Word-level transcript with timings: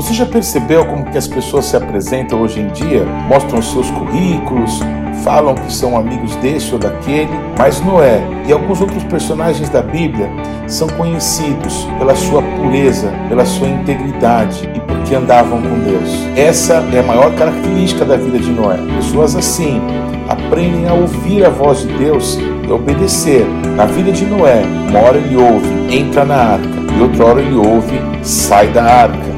Você 0.00 0.14
já 0.14 0.24
percebeu 0.24 0.86
como 0.86 1.04
que 1.04 1.18
as 1.18 1.28
pessoas 1.28 1.66
se 1.66 1.76
apresentam 1.76 2.40
hoje 2.40 2.58
em 2.58 2.68
dia? 2.68 3.04
Mostram 3.28 3.60
seus 3.60 3.90
currículos, 3.90 4.80
falam 5.22 5.54
que 5.54 5.70
são 5.70 5.94
amigos 5.94 6.34
desse 6.36 6.72
ou 6.72 6.78
daquele, 6.78 7.28
mas 7.58 7.82
Noé 7.82 8.18
e 8.48 8.50
alguns 8.50 8.80
outros 8.80 9.04
personagens 9.04 9.68
da 9.68 9.82
Bíblia 9.82 10.30
são 10.66 10.88
conhecidos 10.88 11.86
pela 11.98 12.16
sua 12.16 12.40
pureza, 12.40 13.12
pela 13.28 13.44
sua 13.44 13.68
integridade 13.68 14.66
e 14.74 14.80
porque 14.80 15.14
andavam 15.14 15.60
com 15.60 15.78
Deus. 15.80 16.10
Essa 16.34 16.82
é 16.94 17.00
a 17.00 17.02
maior 17.02 17.34
característica 17.34 18.02
da 18.02 18.16
vida 18.16 18.38
de 18.38 18.50
Noé. 18.52 18.78
Pessoas 18.96 19.36
assim 19.36 19.82
aprendem 20.30 20.88
a 20.88 20.94
ouvir 20.94 21.44
a 21.44 21.50
voz 21.50 21.80
de 21.80 21.92
Deus 21.98 22.38
e 22.66 22.72
obedecer. 22.72 23.44
Na 23.76 23.84
vida 23.84 24.12
de 24.12 24.24
Noé, 24.24 24.62
uma 24.88 25.00
hora 25.00 25.18
ele 25.18 25.36
ouve, 25.36 25.94
entra 25.94 26.24
na 26.24 26.36
arca, 26.36 26.68
e 26.96 27.02
outra 27.02 27.26
hora 27.26 27.42
ele 27.42 27.54
ouve, 27.54 28.00
sai 28.22 28.68
da 28.68 28.82
arca. 28.82 29.29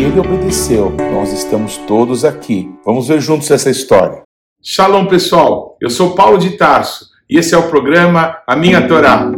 Ele 0.00 0.18
obedeceu, 0.18 0.90
nós 1.12 1.30
estamos 1.30 1.76
todos 1.76 2.24
aqui. 2.24 2.74
Vamos 2.86 3.08
ver 3.08 3.20
juntos 3.20 3.50
essa 3.50 3.68
história. 3.68 4.22
Shalom, 4.62 5.04
pessoal. 5.04 5.76
Eu 5.78 5.90
sou 5.90 6.14
Paulo 6.14 6.38
de 6.38 6.56
Tarso 6.56 7.10
e 7.28 7.36
esse 7.36 7.54
é 7.54 7.58
o 7.58 7.68
programa 7.68 8.38
A 8.46 8.56
Minha 8.56 8.88
Torá. 8.88 9.30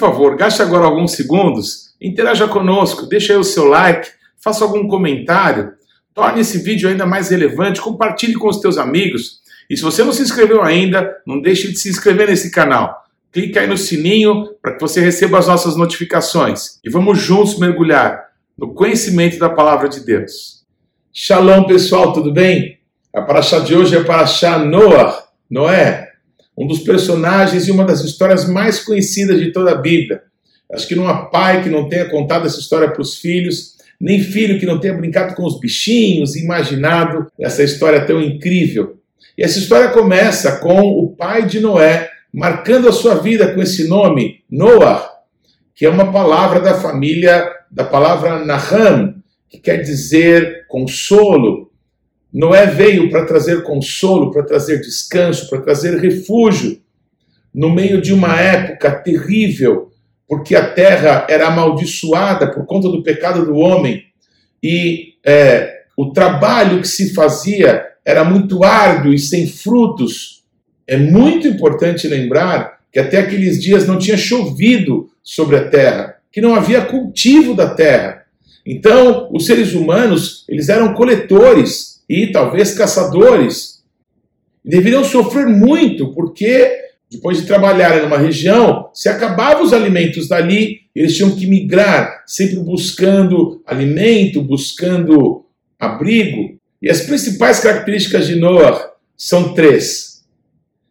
Favor, 0.00 0.36
gaste 0.36 0.62
agora 0.62 0.86
alguns 0.86 1.12
segundos, 1.12 1.94
interaja 2.00 2.48
conosco, 2.48 3.06
deixe 3.06 3.32
aí 3.32 3.38
o 3.38 3.44
seu 3.44 3.66
like, 3.66 4.08
faça 4.42 4.64
algum 4.64 4.88
comentário, 4.88 5.74
torne 6.14 6.40
esse 6.40 6.58
vídeo 6.58 6.88
ainda 6.88 7.06
mais 7.06 7.28
relevante, 7.28 7.80
compartilhe 7.80 8.34
com 8.34 8.48
os 8.48 8.58
teus 8.58 8.78
amigos. 8.78 9.40
E 9.68 9.76
se 9.76 9.82
você 9.82 10.02
não 10.02 10.12
se 10.12 10.22
inscreveu 10.22 10.62
ainda, 10.62 11.16
não 11.26 11.40
deixe 11.40 11.70
de 11.70 11.78
se 11.78 11.88
inscrever 11.88 12.28
nesse 12.28 12.50
canal. 12.50 13.04
Clique 13.30 13.58
aí 13.58 13.68
no 13.68 13.76
sininho 13.76 14.48
para 14.60 14.74
que 14.74 14.80
você 14.80 15.00
receba 15.00 15.38
as 15.38 15.46
nossas 15.46 15.76
notificações. 15.76 16.80
E 16.82 16.90
vamos 16.90 17.18
juntos 17.18 17.58
mergulhar 17.58 18.30
no 18.58 18.74
conhecimento 18.74 19.38
da 19.38 19.48
palavra 19.48 19.88
de 19.88 20.00
Deus. 20.00 20.64
Shalom, 21.12 21.64
pessoal, 21.64 22.12
tudo 22.12 22.32
bem? 22.32 22.78
A 23.14 23.22
paraxá 23.22 23.58
de 23.58 23.74
hoje 23.74 23.96
é 23.96 24.02
paraxá 24.02 24.58
Noah, 24.58 25.24
Noé, 25.48 26.09
um 26.56 26.66
dos 26.66 26.80
personagens 26.80 27.66
e 27.66 27.70
uma 27.70 27.84
das 27.84 28.02
histórias 28.02 28.48
mais 28.48 28.80
conhecidas 28.80 29.38
de 29.38 29.52
toda 29.52 29.72
a 29.72 29.76
Bíblia. 29.76 30.22
Acho 30.72 30.86
que 30.86 30.94
não 30.94 31.08
há 31.08 31.26
pai 31.26 31.62
que 31.62 31.68
não 31.68 31.88
tenha 31.88 32.08
contado 32.08 32.46
essa 32.46 32.60
história 32.60 32.90
para 32.90 33.02
os 33.02 33.16
filhos, 33.16 33.76
nem 34.00 34.20
filho 34.20 34.58
que 34.58 34.66
não 34.66 34.78
tenha 34.78 34.94
brincado 34.94 35.34
com 35.34 35.44
os 35.44 35.58
bichinhos 35.58 36.36
e 36.36 36.44
imaginado 36.44 37.26
essa 37.38 37.62
história 37.62 38.04
tão 38.04 38.20
incrível. 38.20 38.98
E 39.36 39.42
essa 39.42 39.58
história 39.58 39.88
começa 39.88 40.58
com 40.58 40.80
o 40.80 41.08
pai 41.08 41.46
de 41.46 41.60
Noé 41.60 42.10
marcando 42.32 42.88
a 42.88 42.92
sua 42.92 43.16
vida 43.16 43.52
com 43.52 43.60
esse 43.60 43.88
nome, 43.88 44.42
Noah, 44.50 45.08
que 45.74 45.84
é 45.84 45.90
uma 45.90 46.12
palavra 46.12 46.60
da 46.60 46.74
família, 46.74 47.50
da 47.70 47.84
palavra 47.84 48.44
Naham, 48.44 49.14
que 49.48 49.58
quer 49.58 49.78
dizer 49.78 50.66
consolo, 50.68 51.69
Noé 52.32 52.66
veio 52.66 53.10
para 53.10 53.24
trazer 53.24 53.62
consolo, 53.62 54.30
para 54.30 54.44
trazer 54.44 54.80
descanso, 54.80 55.48
para 55.48 55.60
trazer 55.60 55.98
refúgio, 55.98 56.80
no 57.52 57.70
meio 57.74 58.00
de 58.00 58.12
uma 58.12 58.40
época 58.40 58.92
terrível, 58.92 59.90
porque 60.28 60.54
a 60.54 60.72
terra 60.72 61.26
era 61.28 61.48
amaldiçoada 61.48 62.52
por 62.52 62.64
conta 62.64 62.88
do 62.88 63.02
pecado 63.02 63.44
do 63.44 63.56
homem 63.56 64.04
e 64.62 65.14
é, 65.26 65.80
o 65.96 66.12
trabalho 66.12 66.80
que 66.80 66.88
se 66.88 67.12
fazia 67.12 67.84
era 68.04 68.24
muito 68.24 68.62
árduo 68.64 69.12
e 69.12 69.18
sem 69.18 69.46
frutos. 69.46 70.44
É 70.86 70.96
muito 70.96 71.48
importante 71.48 72.06
lembrar 72.06 72.80
que 72.92 72.98
até 72.98 73.18
aqueles 73.18 73.60
dias 73.60 73.86
não 73.86 73.98
tinha 73.98 74.16
chovido 74.16 75.10
sobre 75.22 75.56
a 75.56 75.68
terra, 75.68 76.16
que 76.32 76.40
não 76.40 76.54
havia 76.54 76.84
cultivo 76.84 77.54
da 77.54 77.74
terra. 77.74 78.24
Então, 78.64 79.28
os 79.32 79.46
seres 79.46 79.74
humanos, 79.74 80.44
eles 80.48 80.68
eram 80.68 80.94
coletores, 80.94 81.89
e 82.10 82.26
talvez 82.32 82.74
caçadores. 82.74 83.84
Deveriam 84.64 85.04
sofrer 85.04 85.46
muito, 85.46 86.12
porque 86.12 86.90
depois 87.08 87.40
de 87.40 87.46
trabalharem 87.46 88.02
numa 88.02 88.18
região, 88.18 88.90
se 88.92 89.08
acabavam 89.08 89.62
os 89.62 89.72
alimentos 89.72 90.26
dali, 90.26 90.80
eles 90.92 91.16
tinham 91.16 91.30
que 91.30 91.46
migrar, 91.46 92.24
sempre 92.26 92.56
buscando 92.56 93.62
alimento, 93.64 94.42
buscando 94.42 95.46
abrigo. 95.78 96.58
E 96.82 96.90
as 96.90 97.02
principais 97.02 97.60
características 97.60 98.26
de 98.26 98.34
Noah 98.34 98.90
são 99.16 99.54
três. 99.54 100.24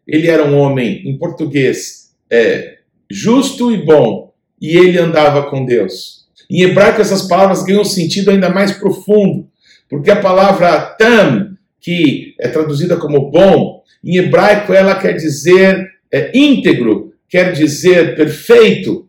Ele 0.07 0.27
era 0.27 0.45
um 0.45 0.57
homem, 0.57 1.01
em 1.05 1.17
português, 1.17 2.11
é, 2.31 2.77
justo 3.11 3.73
e 3.73 3.77
bom, 3.77 4.33
e 4.61 4.77
ele 4.77 4.97
andava 4.97 5.49
com 5.49 5.65
Deus. 5.65 6.27
Em 6.49 6.61
hebraico, 6.61 7.01
essas 7.01 7.23
palavras 7.27 7.61
ganham 7.63 7.81
um 7.81 7.85
sentido 7.85 8.31
ainda 8.31 8.49
mais 8.49 8.71
profundo. 8.71 9.48
Porque 9.89 10.11
a 10.11 10.21
palavra 10.21 10.79
tam, 10.79 11.57
que 11.81 12.35
é 12.39 12.47
traduzida 12.47 12.95
como 12.97 13.31
bom, 13.31 13.83
em 14.03 14.17
hebraico 14.17 14.73
ela 14.73 14.95
quer 14.95 15.13
dizer 15.13 15.89
é, 16.11 16.31
íntegro, 16.37 17.13
quer 17.27 17.51
dizer 17.51 18.15
perfeito. 18.15 19.07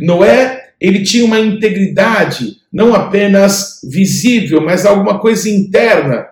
Noé, 0.00 0.70
ele 0.80 1.02
tinha 1.02 1.24
uma 1.24 1.38
integridade, 1.38 2.56
não 2.72 2.94
apenas 2.94 3.80
visível, 3.84 4.60
mas 4.60 4.86
alguma 4.86 5.18
coisa 5.18 5.48
interna. 5.48 6.26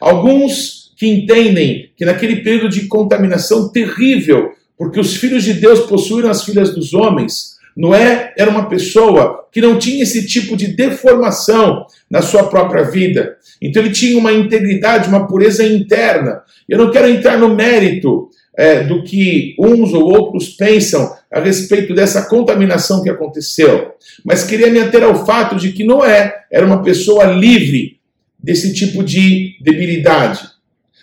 Alguns 0.00 0.92
que 0.96 1.06
entendem 1.06 1.90
que 1.96 2.04
naquele 2.04 2.36
período 2.36 2.70
de 2.70 2.86
contaminação 2.86 3.70
terrível, 3.70 4.52
porque 4.76 4.98
os 4.98 5.16
filhos 5.16 5.44
de 5.44 5.54
Deus 5.54 5.80
possuíram 5.80 6.30
as 6.30 6.44
filhas 6.44 6.74
dos 6.74 6.94
homens, 6.94 7.55
Noé 7.76 8.32
era 8.38 8.50
uma 8.50 8.68
pessoa 8.68 9.46
que 9.52 9.60
não 9.60 9.78
tinha 9.78 10.02
esse 10.02 10.26
tipo 10.26 10.56
de 10.56 10.68
deformação 10.68 11.84
na 12.10 12.22
sua 12.22 12.44
própria 12.44 12.84
vida. 12.84 13.36
Então 13.60 13.82
ele 13.82 13.92
tinha 13.92 14.18
uma 14.18 14.32
integridade, 14.32 15.08
uma 15.08 15.26
pureza 15.26 15.66
interna. 15.66 16.42
Eu 16.68 16.78
não 16.78 16.90
quero 16.90 17.08
entrar 17.08 17.38
no 17.38 17.54
mérito 17.54 18.30
é, 18.56 18.82
do 18.82 19.02
que 19.04 19.54
uns 19.58 19.92
ou 19.92 20.04
outros 20.04 20.48
pensam 20.48 21.14
a 21.30 21.40
respeito 21.40 21.94
dessa 21.94 22.26
contaminação 22.26 23.02
que 23.02 23.10
aconteceu, 23.10 23.92
mas 24.24 24.44
queria 24.44 24.70
me 24.70 24.80
ater 24.80 25.02
ao 25.02 25.26
fato 25.26 25.56
de 25.56 25.72
que 25.72 25.84
Noé 25.84 26.34
era 26.50 26.64
uma 26.64 26.82
pessoa 26.82 27.24
livre 27.24 27.98
desse 28.42 28.72
tipo 28.72 29.04
de 29.04 29.56
debilidade. 29.60 30.40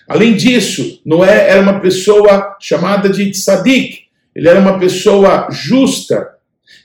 Além 0.07 0.33
disso, 0.35 1.01
Noé 1.05 1.49
era 1.49 1.61
uma 1.61 1.79
pessoa 1.79 2.57
chamada 2.59 3.09
de 3.09 3.29
tzadik, 3.29 4.03
ele 4.35 4.49
era 4.49 4.59
uma 4.59 4.79
pessoa 4.79 5.47
justa, 5.51 6.32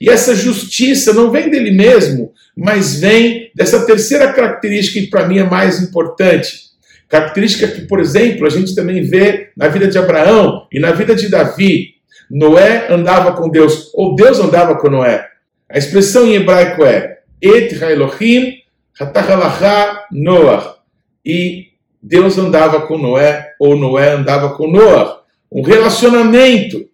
e 0.00 0.08
essa 0.08 0.34
justiça 0.34 1.12
não 1.12 1.30
vem 1.30 1.50
dele 1.50 1.70
mesmo, 1.70 2.32
mas 2.56 3.00
vem 3.00 3.50
dessa 3.54 3.84
terceira 3.84 4.32
característica 4.32 5.00
que 5.00 5.06
para 5.06 5.26
mim 5.26 5.38
é 5.38 5.44
mais 5.44 5.82
importante. 5.82 6.68
Característica 7.08 7.66
que, 7.66 7.82
por 7.82 8.00
exemplo, 8.00 8.46
a 8.46 8.50
gente 8.50 8.74
também 8.74 9.02
vê 9.02 9.50
na 9.56 9.68
vida 9.68 9.88
de 9.88 9.98
Abraão 9.98 10.66
e 10.70 10.78
na 10.78 10.92
vida 10.92 11.14
de 11.14 11.28
Davi. 11.28 11.94
Noé 12.30 12.86
andava 12.90 13.32
com 13.32 13.48
Deus, 13.48 13.90
ou 13.94 14.14
Deus 14.14 14.38
andava 14.38 14.76
com 14.76 14.90
Noé. 14.90 15.26
A 15.68 15.78
expressão 15.78 16.26
em 16.26 16.34
hebraico 16.34 16.84
é 16.84 17.20
Et 17.40 17.72
Elohim 17.82 18.58
Hatachalacha 18.98 20.06
Noah. 20.12 20.76
E 21.24 21.68
Deus 22.02 22.38
andava 22.38 22.82
com 22.82 22.98
Noé, 22.98 23.54
ou 23.58 23.76
Noé 23.76 24.12
andava 24.12 24.50
com 24.50 24.70
Noah. 24.70 25.20
Um 25.50 25.62
relacionamento 25.62 26.87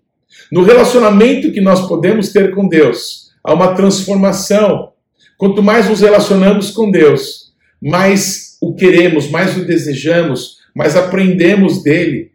no 0.51 0.63
relacionamento 0.63 1.53
que 1.53 1.61
nós 1.61 1.87
podemos 1.89 2.31
ter 2.31 2.55
com 2.55 2.69
Deus, 2.69 3.31
há 3.43 3.53
uma 3.53 3.75
transformação. 3.75 4.93
Quanto 5.37 5.63
mais 5.63 5.89
nos 5.89 6.01
relacionamos 6.01 6.71
com 6.71 6.91
Deus, 6.91 7.53
mais 7.81 8.57
o 8.61 8.75
queremos, 8.75 9.31
mais 9.31 9.57
o 9.57 9.65
desejamos, 9.65 10.59
mais 10.75 10.97
aprendemos 10.97 11.83
dele. 11.83 12.33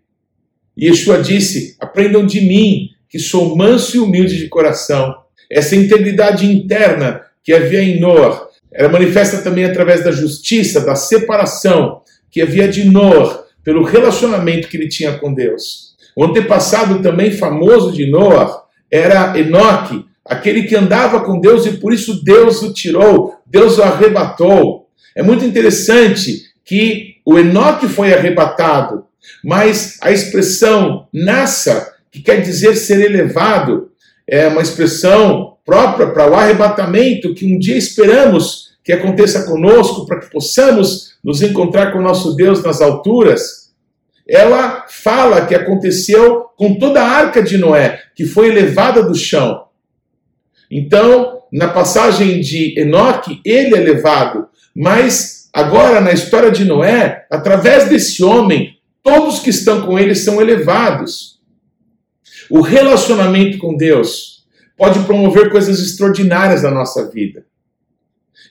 E 0.77 0.87
Yeshua 0.87 1.21
disse: 1.21 1.75
Aprendam 1.79 2.25
de 2.25 2.41
mim, 2.41 2.89
que 3.09 3.19
sou 3.19 3.55
manso 3.55 3.97
e 3.97 3.99
humilde 3.99 4.37
de 4.37 4.47
coração. 4.47 5.15
Essa 5.49 5.75
integridade 5.75 6.45
interna 6.45 7.21
que 7.43 7.51
havia 7.51 7.81
em 7.81 7.99
Noah 7.99 8.47
era 8.71 8.87
manifesta 8.87 9.41
também 9.41 9.65
através 9.65 10.03
da 10.03 10.11
justiça, 10.11 10.81
da 10.81 10.95
separação 10.95 12.01
que 12.29 12.41
havia 12.41 12.67
de 12.67 12.85
Noah 12.85 13.43
pelo 13.63 13.83
relacionamento 13.83 14.67
que 14.67 14.77
ele 14.77 14.87
tinha 14.87 15.17
com 15.17 15.33
Deus. 15.33 15.95
O 16.19 16.25
antepassado 16.25 17.01
também 17.01 17.31
famoso 17.31 17.93
de 17.93 18.05
Noah 18.05 18.63
era 18.91 19.39
Enoque, 19.39 20.03
aquele 20.25 20.63
que 20.63 20.75
andava 20.75 21.21
com 21.21 21.39
Deus 21.39 21.65
e 21.65 21.77
por 21.77 21.93
isso 21.93 22.21
Deus 22.25 22.61
o 22.61 22.73
tirou, 22.73 23.35
Deus 23.45 23.77
o 23.77 23.83
arrebatou. 23.83 24.89
É 25.15 25.23
muito 25.23 25.45
interessante 25.45 26.41
que 26.65 27.15
o 27.25 27.39
Enoque 27.39 27.87
foi 27.87 28.13
arrebatado, 28.13 29.05
mas 29.41 29.97
a 30.01 30.11
expressão 30.11 31.07
nassa, 31.13 31.89
que 32.11 32.21
quer 32.21 32.41
dizer 32.41 32.75
ser 32.75 32.99
elevado, 32.99 33.89
é 34.27 34.45
uma 34.49 34.61
expressão 34.61 35.53
própria 35.65 36.07
para 36.07 36.29
o 36.29 36.35
arrebatamento 36.35 37.33
que 37.33 37.45
um 37.45 37.57
dia 37.57 37.77
esperamos 37.77 38.71
que 38.83 38.91
aconteça 38.91 39.45
conosco, 39.45 40.05
para 40.05 40.19
que 40.19 40.29
possamos 40.29 41.13
nos 41.23 41.41
encontrar 41.41 41.93
com 41.93 42.01
nosso 42.01 42.35
Deus 42.35 42.61
nas 42.61 42.81
alturas. 42.81 43.58
Ela 44.29 44.85
fala 44.87 45.47
que 45.47 45.55
aconteceu 45.55 46.43
com 46.55 46.75
toda 46.75 47.01
a 47.01 47.09
arca 47.09 47.41
de 47.41 47.57
Noé, 47.57 47.99
que 48.15 48.25
foi 48.25 48.49
elevada 48.49 49.01
do 49.01 49.15
chão. 49.15 49.65
Então, 50.69 51.41
na 51.51 51.67
passagem 51.67 52.39
de 52.39 52.79
Enoque, 52.79 53.41
ele 53.43 53.75
é 53.75 53.79
levado, 53.79 54.47
mas 54.75 55.49
agora 55.51 55.99
na 55.99 56.11
história 56.11 56.51
de 56.51 56.63
Noé, 56.63 57.25
através 57.31 57.89
desse 57.89 58.23
homem, 58.23 58.77
todos 59.01 59.39
que 59.39 59.49
estão 59.49 59.81
com 59.81 59.97
ele 59.97 60.13
são 60.13 60.39
elevados. 60.39 61.39
O 62.51 62.61
relacionamento 62.61 63.57
com 63.57 63.75
Deus 63.75 64.45
pode 64.77 64.99
promover 65.05 65.49
coisas 65.49 65.79
extraordinárias 65.79 66.61
na 66.61 66.69
nossa 66.69 67.09
vida. 67.09 67.45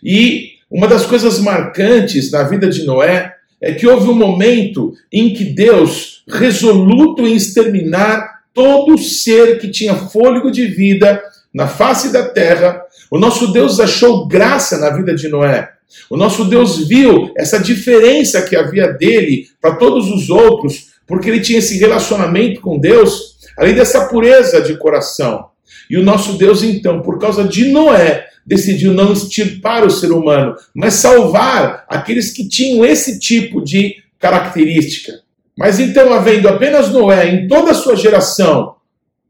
E 0.03 0.59
uma 0.69 0.89
das 0.89 1.07
coisas 1.07 1.39
marcantes 1.39 2.33
na 2.33 2.43
vida 2.43 2.69
de 2.69 2.85
Noé 2.85 3.38
é 3.61 3.73
que 3.73 3.87
houve 3.87 4.09
um 4.09 4.15
momento 4.15 4.93
em 5.13 5.33
que 5.33 5.45
Deus, 5.45 6.23
resoluto 6.29 7.27
em 7.27 7.35
exterminar 7.35 8.39
todo 8.55 8.99
ser 8.99 9.59
que 9.59 9.71
tinha 9.71 9.95
fôlego 9.95 10.51
de 10.51 10.67
vida 10.67 11.23
na 11.53 11.67
face 11.67 12.13
da 12.13 12.29
terra, 12.29 12.83
o 13.11 13.19
nosso 13.19 13.53
Deus 13.53 13.81
achou 13.81 14.27
graça 14.27 14.79
na 14.79 14.91
vida 14.91 15.15
de 15.15 15.29
Noé. 15.29 15.71
O 16.11 16.17
nosso 16.17 16.45
Deus 16.45 16.87
viu 16.87 17.33
essa 17.37 17.59
diferença 17.59 18.43
que 18.43 18.55
havia 18.55 18.93
dele 18.93 19.47
para 19.61 19.77
todos 19.77 20.11
os 20.11 20.29
outros, 20.29 20.89
porque 21.07 21.29
ele 21.29 21.41
tinha 21.41 21.59
esse 21.59 21.79
relacionamento 21.79 22.61
com 22.61 22.79
Deus, 22.79 23.39
além 23.57 23.75
dessa 23.75 24.07
pureza 24.07 24.61
de 24.61 24.77
coração. 24.77 25.47
E 25.89 25.97
o 25.97 26.03
nosso 26.03 26.39
Deus, 26.39 26.63
então, 26.63 27.03
por 27.03 27.19
causa 27.19 27.45
de 27.45 27.67
Noé, 27.71 28.27
decidiu 28.47 28.93
não 28.93 29.13
extirpar 29.13 29.85
o 29.85 29.91
ser 29.91 30.11
humano, 30.11 30.55
mas 30.75 30.95
salvar 30.95 31.85
aqueles 31.89 32.31
que 32.31 32.49
tinham 32.49 32.85
esse 32.85 33.19
tipo 33.19 33.63
de 33.63 33.97
característica. 34.19 35.21
Mas 35.57 35.79
então, 35.79 36.13
havendo 36.13 36.49
apenas 36.49 36.93
Noé 36.93 37.29
em 37.29 37.49
toda 37.49 37.73
a 37.73 37.75
sua 37.75 37.97
geração 37.97 38.77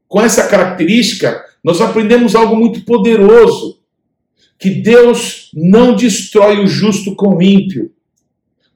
com 0.07 0.21
essa 0.21 0.47
característica, 0.47 1.45
nós 1.65 1.81
aprendemos 1.81 2.35
algo 2.35 2.55
muito 2.55 2.83
poderoso: 2.85 3.79
que 4.59 4.71
Deus 4.71 5.51
não 5.55 5.95
destrói 5.95 6.63
o 6.63 6.67
justo 6.67 7.15
com 7.15 7.37
o 7.37 7.43
ímpio. 7.43 7.91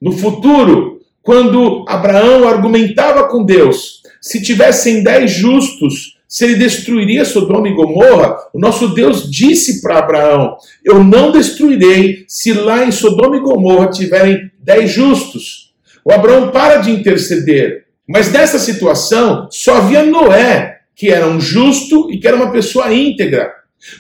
No 0.01 0.13
futuro, 0.13 1.01
quando 1.23 1.85
Abraão 1.87 2.49
argumentava 2.49 3.29
com 3.29 3.45
Deus, 3.45 4.03
se 4.21 4.43
tivessem 4.43 5.03
dez 5.03 5.31
justos, 5.31 6.12
se 6.33 6.47
ele 6.47 6.55
destruiria 6.55 7.27
Sodoma 7.27 7.69
e 7.69 7.75
Gomorra, 7.75 8.39
o 8.55 8.59
nosso 8.59 8.95
Deus 8.95 9.31
disse 9.31 9.83
para 9.83 9.99
Abraão: 9.99 10.57
Eu 10.83 11.05
não 11.05 11.31
destruirei 11.31 12.25
se 12.27 12.55
lá 12.55 12.87
em 12.87 12.91
Sodoma 12.91 13.37
e 13.37 13.41
Gomorra 13.41 13.91
tiverem 13.91 14.51
dez 14.59 14.91
justos. 14.91 15.75
O 16.03 16.11
Abraão 16.11 16.51
para 16.51 16.79
de 16.79 16.91
interceder. 16.91 17.85
Mas 18.09 18.33
nessa 18.33 18.59
situação, 18.59 19.47
só 19.51 19.77
havia 19.77 20.05
Noé, 20.05 20.79
que 20.97 21.11
era 21.11 21.29
um 21.29 21.39
justo 21.39 22.11
e 22.11 22.19
que 22.19 22.27
era 22.27 22.39
uma 22.39 22.51
pessoa 22.51 22.91
íntegra. 22.91 23.53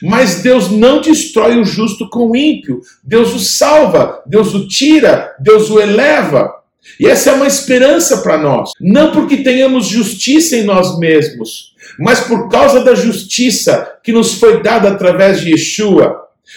Mas 0.02 0.36
Deus 0.36 0.70
não 0.70 1.02
destrói 1.02 1.58
o 1.58 1.66
justo 1.66 2.08
com 2.08 2.30
o 2.30 2.36
ímpio. 2.36 2.80
Deus 3.04 3.34
o 3.34 3.38
salva, 3.38 4.22
Deus 4.26 4.54
o 4.54 4.66
tira, 4.66 5.36
Deus 5.38 5.68
o 5.68 5.78
eleva. 5.78 6.50
E 6.98 7.06
essa 7.06 7.30
é 7.30 7.32
uma 7.32 7.46
esperança 7.46 8.18
para 8.18 8.38
nós. 8.38 8.70
Não 8.80 9.12
porque 9.12 9.38
tenhamos 9.38 9.86
justiça 9.86 10.56
em 10.56 10.64
nós 10.64 10.98
mesmos, 10.98 11.74
mas 11.98 12.20
por 12.20 12.48
causa 12.48 12.84
da 12.84 12.94
justiça 12.94 13.98
que 14.02 14.12
nos 14.12 14.34
foi 14.34 14.62
dada 14.62 14.88
através 14.88 15.40
de 15.40 15.50
Yeshua. 15.50 16.16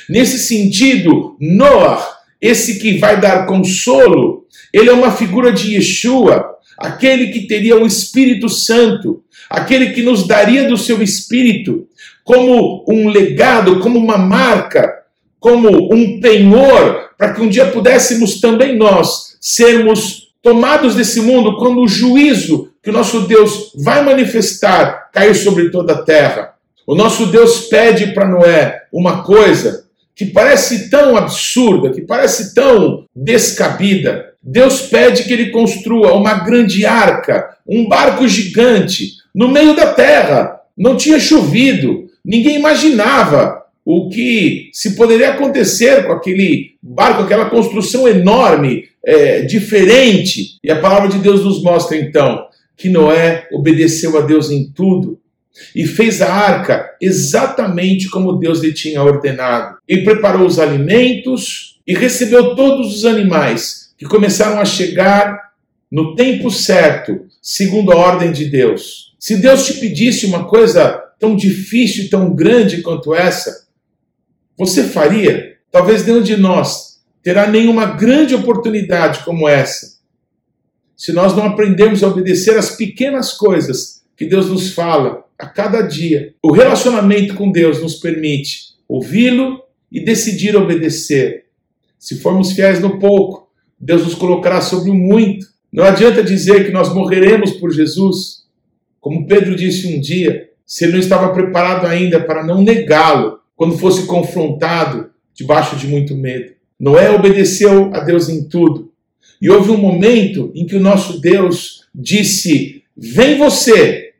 Nesse 0.09 0.39
sentido, 0.39 1.37
Noah, 1.39 2.03
esse 2.41 2.79
que 2.79 2.97
vai 2.97 3.19
dar 3.19 3.45
consolo, 3.45 4.45
ele 4.73 4.89
é 4.89 4.93
uma 4.93 5.11
figura 5.11 5.51
de 5.51 5.75
Yeshua, 5.75 6.55
aquele 6.77 7.27
que 7.27 7.47
teria 7.47 7.77
o 7.77 7.85
Espírito 7.85 8.49
Santo, 8.49 9.23
aquele 9.49 9.91
que 9.91 10.01
nos 10.01 10.27
daria 10.27 10.67
do 10.67 10.77
seu 10.77 11.01
Espírito 11.01 11.87
como 12.23 12.83
um 12.89 13.07
legado, 13.07 13.79
como 13.79 13.99
uma 13.99 14.17
marca, 14.17 14.91
como 15.39 15.93
um 15.93 16.19
penhor, 16.19 17.11
para 17.15 17.33
que 17.33 17.41
um 17.41 17.47
dia 17.47 17.67
pudéssemos 17.67 18.39
também 18.41 18.75
nós 18.75 19.24
sermos 19.45 20.33
tomados 20.41 20.95
desse 20.95 21.21
mundo 21.21 21.55
quando 21.57 21.81
o 21.81 21.87
juízo 21.87 22.71
que 22.81 22.89
o 22.89 22.93
nosso 22.93 23.27
Deus 23.27 23.73
vai 23.75 24.03
manifestar 24.03 25.11
cair 25.13 25.35
sobre 25.35 25.69
toda 25.69 25.93
a 25.93 26.01
terra. 26.01 26.55
O 26.87 26.95
nosso 26.95 27.27
Deus 27.27 27.67
pede 27.67 28.07
para 28.07 28.27
Noé 28.27 28.81
uma 28.91 29.21
coisa 29.21 29.85
que 30.15 30.25
parece 30.25 30.89
tão 30.89 31.15
absurda, 31.15 31.91
que 31.91 32.01
parece 32.01 32.55
tão 32.55 33.05
descabida. 33.15 34.33
Deus 34.41 34.81
pede 34.81 35.25
que 35.25 35.33
ele 35.33 35.51
construa 35.51 36.15
uma 36.15 36.33
grande 36.43 36.83
arca, 36.83 37.55
um 37.67 37.87
barco 37.87 38.27
gigante, 38.27 39.11
no 39.33 39.47
meio 39.47 39.75
da 39.75 39.93
terra. 39.93 40.59
Não 40.75 40.97
tinha 40.97 41.19
chovido, 41.19 42.07
ninguém 42.25 42.55
imaginava 42.55 43.63
o 43.85 44.09
que 44.09 44.71
se 44.73 44.95
poderia 44.95 45.29
acontecer 45.29 46.07
com 46.07 46.13
aquele 46.13 46.75
barco, 46.81 47.21
aquela 47.21 47.51
construção 47.51 48.07
enorme, 48.07 48.85
é, 49.05 49.41
diferente. 49.43 50.57
E 50.63 50.71
a 50.71 50.79
palavra 50.79 51.09
de 51.09 51.19
Deus 51.19 51.43
nos 51.45 51.61
mostra 51.61 51.95
então 51.95 52.47
que 52.75 52.89
Noé 52.89 53.47
obedeceu 53.51 54.17
a 54.17 54.21
Deus 54.21 54.49
em 54.49 54.69
tudo 54.69 55.19
e 55.73 55.85
fez 55.85 56.21
a 56.21 56.33
arca 56.33 56.89
exatamente 56.99 58.09
como 58.09 58.37
Deus 58.37 58.59
lhe 58.59 58.73
tinha 58.73 59.01
ordenado. 59.01 59.77
E 59.87 59.99
preparou 59.99 60.45
os 60.45 60.59
alimentos 60.59 61.79
e 61.87 61.93
recebeu 61.93 62.55
todos 62.55 62.93
os 62.93 63.05
animais 63.05 63.93
que 63.97 64.05
começaram 64.05 64.59
a 64.59 64.65
chegar 64.65 65.45
no 65.89 66.15
tempo 66.15 66.49
certo, 66.51 67.25
segundo 67.41 67.91
a 67.91 67.95
ordem 67.95 68.31
de 68.31 68.45
Deus. 68.45 69.15
Se 69.17 69.37
Deus 69.37 69.65
te 69.65 69.75
pedisse 69.75 70.25
uma 70.25 70.45
coisa 70.45 71.01
tão 71.19 71.35
difícil 71.35 72.05
e 72.05 72.09
tão 72.09 72.33
grande 72.33 72.81
quanto 72.81 73.15
essa, 73.15 73.65
você 74.57 74.83
faria? 74.83 75.55
Talvez 75.71 76.05
nenhum 76.05 76.21
de 76.21 76.35
nós 76.35 76.94
terá 77.25 77.47
nenhuma 77.47 77.87
grande 77.87 78.35
oportunidade 78.35 79.25
como 79.25 79.49
essa, 79.49 79.97
se 80.95 81.11
nós 81.11 81.35
não 81.35 81.43
aprendermos 81.43 82.03
a 82.03 82.07
obedecer 82.07 82.55
às 82.55 82.75
pequenas 82.75 83.33
coisas 83.33 84.03
que 84.15 84.27
Deus 84.27 84.47
nos 84.47 84.73
fala 84.73 85.25
a 85.35 85.47
cada 85.47 85.81
dia. 85.81 86.35
O 86.43 86.53
relacionamento 86.53 87.33
com 87.33 87.51
Deus 87.51 87.81
nos 87.81 87.95
permite 87.95 88.75
ouvi-lo 88.87 89.63
e 89.91 90.05
decidir 90.05 90.55
obedecer. 90.55 91.45
Se 91.97 92.19
formos 92.19 92.51
fiéis 92.51 92.79
no 92.79 92.99
pouco, 92.99 93.49
Deus 93.79 94.03
nos 94.03 94.13
colocará 94.13 94.61
sobre 94.61 94.91
o 94.91 94.95
muito. 94.95 95.47
Não 95.73 95.83
adianta 95.83 96.23
dizer 96.23 96.67
que 96.67 96.71
nós 96.71 96.93
morreremos 96.93 97.53
por 97.53 97.71
Jesus. 97.71 98.45
Como 99.01 99.25
Pedro 99.25 99.55
disse 99.55 99.87
um 99.87 99.99
dia, 99.99 100.51
se 100.63 100.83
ele 100.83 100.93
não 100.93 100.99
estava 100.99 101.33
preparado 101.33 101.87
ainda 101.87 102.19
para 102.19 102.45
não 102.45 102.61
negá-lo, 102.61 103.39
quando 103.55 103.79
fosse 103.79 104.05
confrontado 104.05 105.09
debaixo 105.33 105.75
de 105.75 105.87
muito 105.87 106.15
medo. 106.15 106.54
Noé 106.79 107.09
obedeceu 107.09 107.91
a 107.93 107.99
Deus 107.99 108.29
em 108.29 108.47
tudo. 108.47 108.91
E 109.41 109.49
houve 109.49 109.71
um 109.71 109.77
momento 109.77 110.51
em 110.55 110.65
que 110.65 110.75
o 110.75 110.79
nosso 110.79 111.19
Deus 111.19 111.87
disse: 111.93 112.83
Vem 112.95 113.37
você 113.37 114.13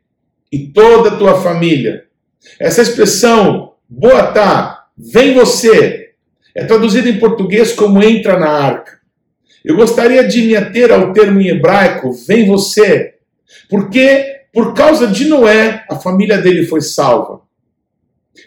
e 0.52 0.68
toda 0.68 1.10
a 1.10 1.16
tua 1.16 1.40
família. 1.40 2.04
Essa 2.60 2.82
expressão, 2.82 3.72
boa 3.88 4.28
tá, 4.28 4.88
vem 4.96 5.34
você, 5.34 6.10
é 6.54 6.64
traduzida 6.64 7.08
em 7.08 7.18
português 7.18 7.72
como 7.72 8.02
entra 8.02 8.38
na 8.38 8.48
arca. 8.48 9.00
Eu 9.64 9.76
gostaria 9.76 10.26
de 10.26 10.42
me 10.42 10.54
ater 10.54 10.92
ao 10.92 11.12
termo 11.12 11.40
em 11.40 11.48
hebraico, 11.48 12.12
vem 12.12 12.46
você, 12.46 13.14
porque 13.68 14.44
por 14.52 14.74
causa 14.74 15.08
de 15.08 15.24
Noé, 15.24 15.84
a 15.90 15.96
família 15.96 16.38
dele 16.38 16.64
foi 16.64 16.80
salva 16.80 17.46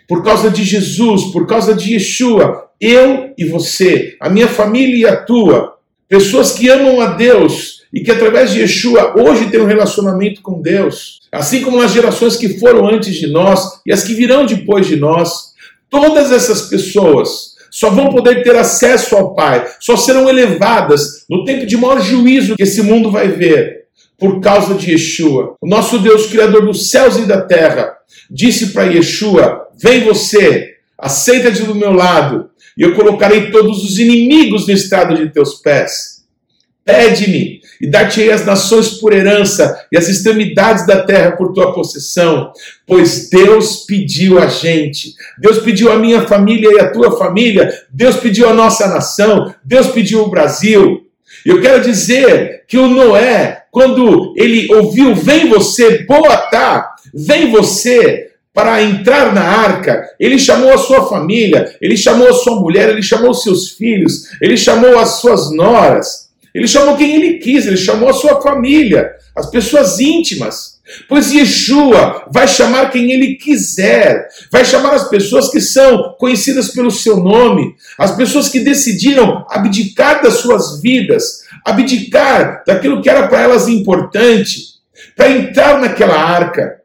por 0.08 0.24
causa 0.24 0.50
de 0.50 0.64
Jesus, 0.64 1.26
por 1.32 1.48
causa 1.48 1.74
de 1.74 1.94
Yeshua, 1.94 2.69
eu 2.80 3.34
e 3.38 3.46
você, 3.46 4.16
a 4.20 4.30
minha 4.30 4.48
família 4.48 4.98
e 4.98 5.06
a 5.06 5.16
tua, 5.18 5.78
pessoas 6.08 6.54
que 6.54 6.70
amam 6.70 7.02
a 7.02 7.08
Deus 7.08 7.84
e 7.94 8.02
que 8.02 8.12
através 8.12 8.52
de 8.52 8.60
Yeshua 8.60 9.16
hoje 9.20 9.50
têm 9.50 9.60
um 9.60 9.66
relacionamento 9.66 10.42
com 10.42 10.62
Deus, 10.62 11.22
assim 11.32 11.62
como 11.62 11.82
as 11.82 11.92
gerações 11.92 12.36
que 12.38 12.60
foram 12.60 12.88
antes 12.88 13.16
de 13.16 13.28
nós 13.28 13.82
e 13.86 13.92
as 13.92 14.04
que 14.04 14.14
virão 14.14 14.46
depois 14.46 14.88
de 14.88 14.96
nós, 14.96 15.54
todas 15.90 16.32
essas 16.32 16.64
pessoas 16.64 17.58
só 17.72 17.90
vão 17.90 18.10
poder 18.10 18.44
ter 18.44 18.56
acesso 18.56 19.16
ao 19.16 19.36
Pai, 19.36 19.68
só 19.80 19.96
serão 19.96 20.28
elevadas 20.28 21.26
no 21.30 21.44
tempo 21.44 21.66
de 21.66 21.78
maior 21.78 22.02
juízo 22.02 22.56
que 22.56 22.64
esse 22.64 22.82
mundo 22.82 23.12
vai 23.12 23.28
ver, 23.28 23.86
por 24.18 24.40
causa 24.40 24.74
de 24.74 24.92
Yeshua. 24.92 25.56
O 25.62 25.68
nosso 25.68 26.00
Deus, 26.00 26.28
Criador 26.28 26.66
dos 26.66 26.90
céus 26.90 27.18
e 27.18 27.26
da 27.26 27.42
terra, 27.42 27.96
disse 28.30 28.68
para 28.68 28.84
Yeshua: 28.84 29.68
Vem 29.82 30.04
você, 30.04 30.76
aceita-te 30.98 31.64
do 31.64 31.76
meu 31.76 31.94
lado, 31.94 32.50
e 32.80 32.84
eu 32.84 32.96
colocarei 32.96 33.52
todos 33.52 33.84
os 33.84 34.00
inimigos 34.00 34.66
no 34.66 34.74
estado 34.74 35.18
de 35.18 35.30
teus 35.34 35.56
pés. 35.56 36.24
Pede-me, 36.86 37.60
e 37.82 37.86
dar-te-ei 37.86 38.32
as 38.32 38.46
nações 38.46 38.92
por 38.92 39.14
herança, 39.14 39.86
e 39.92 39.98
as 39.98 40.08
extremidades 40.08 40.88
da 40.88 41.04
terra 41.04 41.34
por 41.34 41.52
tua 41.52 41.74
possessão. 41.74 42.54
Pois 42.88 43.30
Deus 43.30 43.86
pediu 43.86 44.40
a 44.40 44.48
gente, 44.48 45.14
Deus 45.38 45.60
pediu 45.60 45.92
a 45.92 46.00
minha 46.00 46.26
família 46.26 46.70
e 46.72 46.80
a 46.80 46.90
tua 46.90 47.18
família, 47.18 47.70
Deus 47.92 48.16
pediu 48.16 48.48
a 48.48 48.54
nossa 48.54 48.88
nação, 48.88 49.54
Deus 49.64 49.88
pediu 49.88 50.24
o 50.24 50.30
Brasil. 50.30 51.06
Eu 51.46 51.62
quero 51.62 51.84
dizer 51.84 52.64
que 52.66 52.78
o 52.78 52.88
Noé, 52.88 53.64
quando 53.72 54.34
ele 54.38 54.74
ouviu, 54.74 55.14
vem 55.14 55.50
você, 55.50 56.06
boa 56.06 56.38
tá, 56.38 56.96
vem 57.14 57.52
você, 57.52 58.29
para 58.54 58.82
entrar 58.82 59.34
na 59.34 59.42
arca, 59.42 60.10
ele 60.20 60.40
chamou 60.40 60.74
a 60.74 60.78
sua 60.78 61.08
família, 61.08 61.76
ele 61.82 61.96
chamou 61.96 62.28
a 62.28 62.34
sua 62.34 62.60
mulher, 62.60 62.90
ele 62.90 63.04
chamou 63.04 63.34
seus 63.34 63.72
filhos, 63.72 64.24
ele 64.42 64.58
chamou 64.58 64.98
as 64.98 65.20
suas 65.20 65.54
noras, 65.56 66.30
ele 66.54 66.68
chamou 66.68 66.98
quem 66.98 67.16
ele 67.16 67.40
quis, 67.40 67.66
ele 67.66 67.78
chamou 67.78 68.10
a 68.10 68.14
sua 68.14 68.42
família, 68.42 69.12
as 69.36 69.50
pessoas 69.50 70.00
íntimas. 70.00 70.80
Pois 71.08 71.32
Yeshua 71.32 72.26
vai 72.32 72.48
chamar 72.48 72.90
quem 72.90 73.12
ele 73.12 73.36
quiser, 73.36 74.28
vai 74.52 74.66
chamar 74.66 74.96
as 74.96 75.08
pessoas 75.08 75.52
que 75.52 75.62
são 75.62 76.16
conhecidas 76.20 76.70
pelo 76.70 76.90
seu 76.90 77.18
nome, 77.18 77.76
as 77.98 78.16
pessoas 78.16 78.50
que 78.50 78.60
decidiram 78.60 79.46
abdicar 79.50 80.24
das 80.24 80.36
suas 80.36 80.82
vidas, 80.82 81.44
abdicar 81.64 82.64
daquilo 82.66 83.04
que 83.04 83.10
era 83.10 83.28
para 83.28 83.42
elas 83.42 83.68
importante, 83.68 84.80
para 85.16 85.30
entrar 85.30 85.80
naquela 85.80 86.16
arca. 86.16 86.79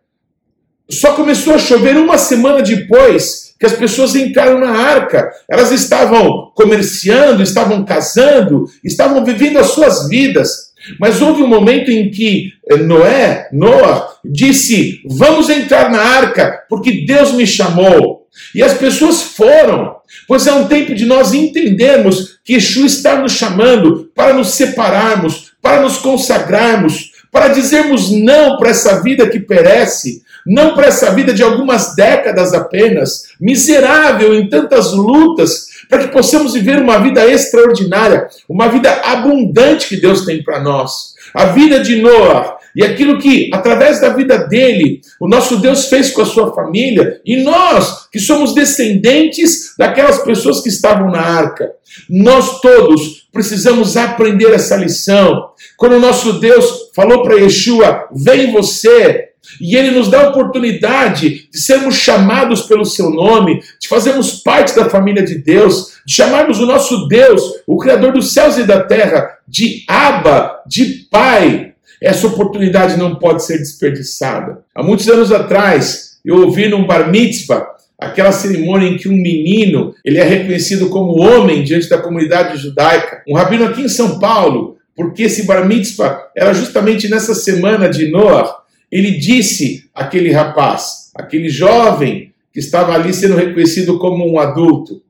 Só 0.90 1.12
começou 1.14 1.54
a 1.54 1.58
chover 1.58 1.96
uma 1.96 2.18
semana 2.18 2.62
depois 2.62 3.54
que 3.58 3.66
as 3.66 3.72
pessoas 3.72 4.14
entraram 4.14 4.58
na 4.58 4.70
arca. 4.70 5.30
Elas 5.48 5.72
estavam 5.72 6.52
comerciando, 6.54 7.42
estavam 7.42 7.84
casando, 7.84 8.66
estavam 8.84 9.24
vivendo 9.24 9.58
as 9.58 9.68
suas 9.68 10.08
vidas. 10.08 10.74
Mas 11.00 11.22
houve 11.22 11.42
um 11.42 11.48
momento 11.48 11.90
em 11.90 12.10
que 12.10 12.52
eh, 12.70 12.76
Noé, 12.76 13.48
Noah, 13.52 14.16
disse: 14.22 15.00
Vamos 15.06 15.48
entrar 15.48 15.90
na 15.90 16.00
arca, 16.00 16.62
porque 16.68 17.06
Deus 17.06 17.32
me 17.32 17.46
chamou. 17.46 18.24
E 18.54 18.62
as 18.62 18.74
pessoas 18.74 19.22
foram, 19.22 19.96
pois 20.26 20.46
é 20.46 20.52
um 20.52 20.66
tempo 20.66 20.94
de 20.94 21.06
nós 21.06 21.32
entendermos 21.32 22.38
que 22.44 22.54
Yeshua 22.54 22.86
está 22.86 23.16
nos 23.16 23.32
chamando 23.32 24.10
para 24.14 24.34
nos 24.34 24.48
separarmos, 24.48 25.52
para 25.62 25.80
nos 25.80 25.98
consagrarmos, 25.98 27.12
para 27.34 27.48
dizermos 27.48 28.12
não 28.12 28.56
para 28.58 28.70
essa 28.70 29.02
vida 29.02 29.28
que 29.28 29.40
perece, 29.40 30.22
não 30.46 30.72
para 30.72 30.86
essa 30.86 31.10
vida 31.10 31.34
de 31.34 31.42
algumas 31.42 31.96
décadas 31.96 32.54
apenas, 32.54 33.24
miserável 33.40 34.32
em 34.36 34.48
tantas 34.48 34.92
lutas, 34.92 35.66
para 35.90 36.04
que 36.04 36.12
possamos 36.12 36.54
viver 36.54 36.80
uma 36.80 36.98
vida 36.98 37.26
extraordinária, 37.28 38.28
uma 38.48 38.68
vida 38.68 38.88
abundante 39.02 39.88
que 39.88 40.00
Deus 40.00 40.24
tem 40.24 40.44
para 40.44 40.60
nós. 40.60 41.13
A 41.34 41.46
vida 41.46 41.80
de 41.80 42.00
Noah 42.00 42.54
e 42.74 42.82
aquilo 42.82 43.18
que, 43.18 43.50
através 43.52 44.00
da 44.00 44.08
vida 44.08 44.36
dele, 44.36 45.00
o 45.20 45.28
nosso 45.28 45.58
Deus 45.58 45.86
fez 45.86 46.10
com 46.10 46.22
a 46.22 46.26
sua 46.26 46.52
família, 46.52 47.20
e 47.24 47.36
nós, 47.36 48.08
que 48.10 48.18
somos 48.18 48.52
descendentes 48.52 49.74
daquelas 49.78 50.18
pessoas 50.24 50.60
que 50.60 50.68
estavam 50.68 51.08
na 51.10 51.20
arca, 51.20 51.70
nós 52.10 52.60
todos 52.60 53.28
precisamos 53.32 53.96
aprender 53.96 54.52
essa 54.52 54.76
lição. 54.76 55.50
Quando 55.76 55.96
o 55.96 56.00
nosso 56.00 56.34
Deus 56.40 56.90
falou 56.94 57.22
para 57.22 57.36
Yeshua: 57.36 58.08
Vem 58.12 58.50
você, 58.50 59.33
e 59.60 59.76
ele 59.76 59.90
nos 59.90 60.08
dá 60.08 60.22
a 60.22 60.28
oportunidade 60.30 61.48
de 61.50 61.58
sermos 61.58 61.96
chamados 61.96 62.62
pelo 62.62 62.84
seu 62.84 63.10
nome, 63.10 63.60
de 63.80 63.88
fazermos 63.88 64.42
parte 64.42 64.74
da 64.74 64.88
família 64.88 65.24
de 65.24 65.38
Deus, 65.38 65.94
de 66.06 66.14
chamarmos 66.14 66.60
o 66.60 66.66
nosso 66.66 67.08
Deus, 67.08 67.42
o 67.66 67.76
Criador 67.78 68.12
dos 68.12 68.32
céus 68.32 68.56
e 68.58 68.64
da 68.64 68.82
terra, 68.82 69.38
de 69.46 69.84
Abba, 69.88 70.62
de 70.66 71.06
Pai. 71.10 71.72
Essa 72.02 72.26
oportunidade 72.26 72.98
não 72.98 73.16
pode 73.16 73.44
ser 73.44 73.58
desperdiçada. 73.58 74.60
Há 74.74 74.82
muitos 74.82 75.08
anos 75.08 75.32
atrás, 75.32 76.18
eu 76.24 76.36
ouvi 76.42 76.68
num 76.68 76.86
bar 76.86 77.10
mitzvah, 77.10 77.66
aquela 77.98 78.32
cerimônia 78.32 78.88
em 78.88 78.96
que 78.96 79.08
um 79.08 79.16
menino 79.16 79.94
ele 80.04 80.18
é 80.18 80.24
reconhecido 80.24 80.88
como 80.88 81.20
homem 81.20 81.62
diante 81.62 81.88
da 81.88 81.98
comunidade 81.98 82.58
judaica. 82.58 83.22
Um 83.26 83.34
rabino 83.34 83.64
aqui 83.64 83.82
em 83.82 83.88
São 83.88 84.18
Paulo, 84.18 84.76
porque 84.94 85.24
esse 85.24 85.44
bar 85.44 85.66
mitzvah 85.66 86.28
era 86.36 86.52
justamente 86.52 87.08
nessa 87.08 87.34
semana 87.34 87.88
de 87.88 88.10
Noah, 88.10 88.54
ele 88.94 89.10
disse 89.18 89.90
àquele 89.92 90.30
rapaz, 90.30 91.10
aquele 91.16 91.48
jovem 91.48 92.32
que 92.52 92.60
estava 92.60 92.94
ali 92.94 93.12
sendo 93.12 93.34
reconhecido 93.34 93.98
como 93.98 94.24
um 94.24 94.38
adulto: 94.38 95.02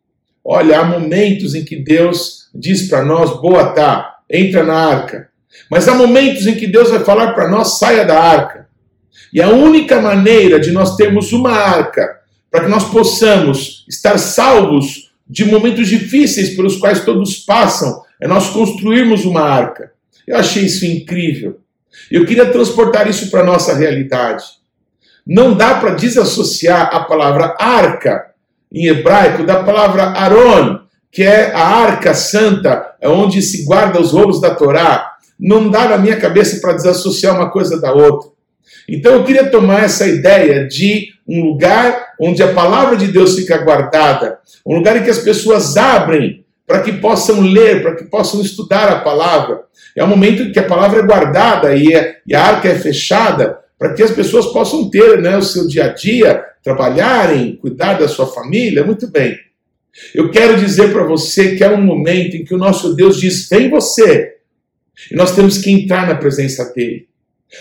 Olha, 0.43 0.81
há 0.81 0.85
momentos 0.85 1.55
em 1.55 1.63
que 1.63 1.77
Deus 1.77 2.49
diz 2.55 2.89
para 2.89 3.05
nós: 3.05 3.39
boa 3.43 3.75
tá, 3.75 4.21
entra 4.31 4.65
na 4.65 4.75
arca. 4.75 5.29
Mas 5.71 5.87
há 5.87 5.95
momentos 5.95 6.47
em 6.47 6.55
que 6.55 6.67
Deus 6.67 6.89
vai 6.89 7.01
falar 7.01 7.35
para 7.35 7.51
nós: 7.51 7.79
saia 7.79 8.07
da 8.07 8.19
arca. 8.19 8.67
E 9.31 9.43
a 9.43 9.51
única 9.51 10.01
maneira 10.01 10.59
de 10.59 10.71
nós 10.71 10.97
termos 10.97 11.35
uma 11.35 11.53
arca, 11.53 12.21
para 12.51 12.65
que 12.65 12.71
nós 12.71 12.91
possamos 12.91 13.85
estar 13.87 14.17
salvos 14.17 15.13
de 15.29 15.45
momentos 15.45 15.89
difíceis 15.89 16.57
pelos 16.57 16.77
quais 16.77 17.05
todos 17.05 17.37
passam, 17.37 18.03
é 18.19 18.27
nós 18.27 18.49
construirmos 18.49 19.27
uma 19.27 19.43
arca. 19.43 19.93
Eu 20.27 20.39
achei 20.39 20.65
isso 20.65 20.87
incrível. 20.87 21.61
Eu 22.11 22.25
queria 22.25 22.51
transportar 22.51 23.09
isso 23.09 23.31
para 23.31 23.41
a 23.41 23.45
nossa 23.45 23.75
realidade. 23.75 24.45
Não 25.27 25.55
dá 25.55 25.77
para 25.77 25.95
desassociar 25.95 26.95
a 26.95 27.01
palavra 27.01 27.55
arca 27.59 28.27
em 28.73 28.87
hebraico 28.87 29.45
da 29.45 29.63
palavra 29.63 30.05
Aron, 30.05 30.81
que 31.11 31.23
é 31.23 31.53
a 31.53 31.65
arca 31.65 32.13
santa, 32.13 32.95
é 33.01 33.09
onde 33.09 33.41
se 33.41 33.65
guarda 33.65 34.01
os 34.01 34.13
rolos 34.13 34.41
da 34.41 34.55
Torá. 34.55 35.13
Não 35.39 35.71
dá 35.71 35.89
na 35.89 35.99
minha 35.99 36.17
cabeça 36.17 36.61
para 36.61 36.75
desassociar 36.75 37.37
uma 37.37 37.51
coisa 37.51 37.81
da 37.81 37.93
outra. 37.93 38.31
Então 38.89 39.13
eu 39.13 39.25
queria 39.25 39.49
tomar 39.49 39.85
essa 39.85 40.07
ideia 40.07 40.67
de 40.67 41.09
um 41.27 41.43
lugar 41.43 42.15
onde 42.21 42.43
a 42.43 42.53
palavra 42.53 42.97
de 42.97 43.07
Deus 43.07 43.37
fica 43.37 43.59
guardada, 43.59 44.39
um 44.67 44.77
lugar 44.77 44.97
em 44.97 45.03
que 45.03 45.11
as 45.11 45.19
pessoas 45.19 45.77
abrem 45.77 46.45
para 46.67 46.83
que 46.83 46.93
possam 46.93 47.41
ler, 47.41 47.83
para 47.83 47.95
que 47.95 48.05
possam 48.05 48.41
estudar 48.41 48.89
a 48.89 49.01
palavra. 49.01 49.63
É 49.97 50.03
um 50.03 50.09
momento 50.09 50.51
que 50.51 50.59
a 50.59 50.67
palavra 50.67 51.01
é 51.01 51.07
guardada 51.07 51.75
e, 51.77 51.95
é, 51.95 52.19
e 52.27 52.35
a 52.35 52.43
arca 52.43 52.69
é 52.69 52.75
fechada 52.75 53.59
para 53.79 53.95
que 53.95 54.03
as 54.03 54.11
pessoas 54.11 54.47
possam 54.47 54.91
ter 54.91 55.21
né, 55.21 55.37
o 55.37 55.43
seu 55.43 55.69
dia 55.69 55.87
a 55.87 55.89
dia, 55.89 56.45
trabalharem, 56.63 57.57
cuidar 57.57 57.95
da 57.95 58.09
sua 58.09 58.27
família. 58.27 58.85
Muito 58.85 59.09
bem. 59.11 59.37
Eu 60.15 60.31
quero 60.31 60.57
dizer 60.57 60.93
para 60.93 61.05
você 61.05 61.55
que 61.55 61.63
é 61.63 61.71
um 61.71 61.83
momento 61.83 62.37
em 62.37 62.45
que 62.45 62.55
o 62.55 62.59
nosso 62.59 62.95
Deus 62.95 63.21
diz: 63.21 63.49
vem 63.49 63.71
você. 63.71 64.35
E 65.11 65.15
nós 65.15 65.35
temos 65.35 65.59
que 65.59 65.71
entrar 65.71 66.07
na 66.09 66.15
presença 66.15 66.73
dele. 66.75 67.09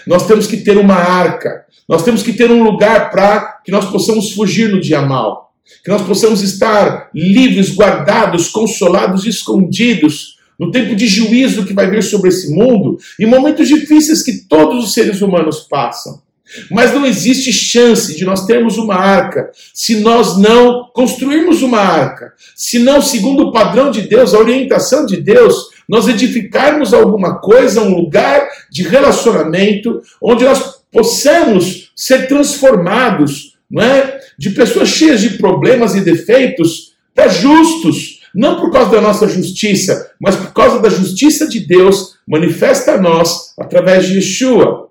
Nós 0.08 0.26
temos 0.26 0.48
que 0.48 0.58
ter 0.58 0.78
uma 0.78 0.96
arca. 0.96 1.66
Nós 1.88 2.04
temos 2.04 2.24
que 2.24 2.34
ter 2.34 2.50
um 2.50 2.64
lugar 2.64 3.12
para 3.12 3.60
que 3.64 3.72
nós 3.72 3.86
possamos 3.92 4.32
fugir 4.32 4.70
no 4.70 4.82
dia 4.82 5.02
mal. 5.02 5.54
Que 5.84 5.90
nós 5.90 6.02
possamos 6.02 6.42
estar 6.42 7.10
livres, 7.14 7.76
guardados, 7.76 8.50
consolados, 8.50 9.26
escondidos 9.26 10.38
no 10.60 10.72
tempo 10.72 10.96
de 10.96 11.08
juízo 11.08 11.66
que 11.66 11.74
vai 11.74 11.90
vir 11.90 12.04
sobre 12.04 12.30
esse 12.30 12.54
mundo, 12.54 12.98
em 13.20 13.26
momentos 13.26 13.68
difíceis 13.68 14.24
que 14.24 14.48
todos 14.48 14.84
os 14.84 14.94
seres 14.94 15.22
humanos 15.22 15.62
passam. 15.62 16.22
Mas 16.70 16.94
não 16.94 17.06
existe 17.06 17.52
chance 17.52 18.16
de 18.16 18.26
nós 18.26 18.46
termos 18.46 18.78
uma 18.78 18.96
arca 18.96 19.50
se 19.74 20.02
nós 20.02 20.38
não 20.38 20.90
construirmos 20.94 21.62
uma 21.62 21.80
arca, 21.80 22.34
se 22.56 22.80
não, 22.80 23.02
segundo 23.02 23.44
o 23.44 23.52
padrão 23.52 23.90
de 23.90 24.02
Deus, 24.02 24.34
a 24.34 24.40
orientação 24.40 25.06
de 25.06 25.18
Deus, 25.18 25.70
nós 25.88 26.08
edificarmos 26.08 26.94
alguma 26.94 27.40
coisa, 27.40 27.82
um 27.82 27.96
lugar 27.96 28.48
de 28.70 28.84
relacionamento 28.84 30.02
onde 30.22 30.44
nós 30.44 30.84
possamos 30.92 31.92
ser 31.96 32.28
transformados, 32.28 33.58
não 33.70 33.84
é? 33.84 34.20
De 34.38 34.52
pessoas 34.52 34.90
cheias 34.90 35.22
de 35.22 35.32
problemas 35.32 35.96
e 35.96 36.02
defeitos 36.02 36.94
para 37.16 37.28
justos, 37.28 38.13
não 38.34 38.60
por 38.60 38.72
causa 38.72 38.92
da 38.92 39.02
nossa 39.02 39.28
justiça, 39.28 40.12
mas 40.20 40.36
por 40.36 40.54
causa 40.54 40.80
da 40.80 40.90
justiça 40.90 41.48
de 41.48 41.60
Deus 41.60 42.16
manifesta 42.28 42.94
a 42.94 43.02
nós 43.02 43.54
através 43.58 44.08
de 44.08 44.16
Yeshua. 44.16 44.90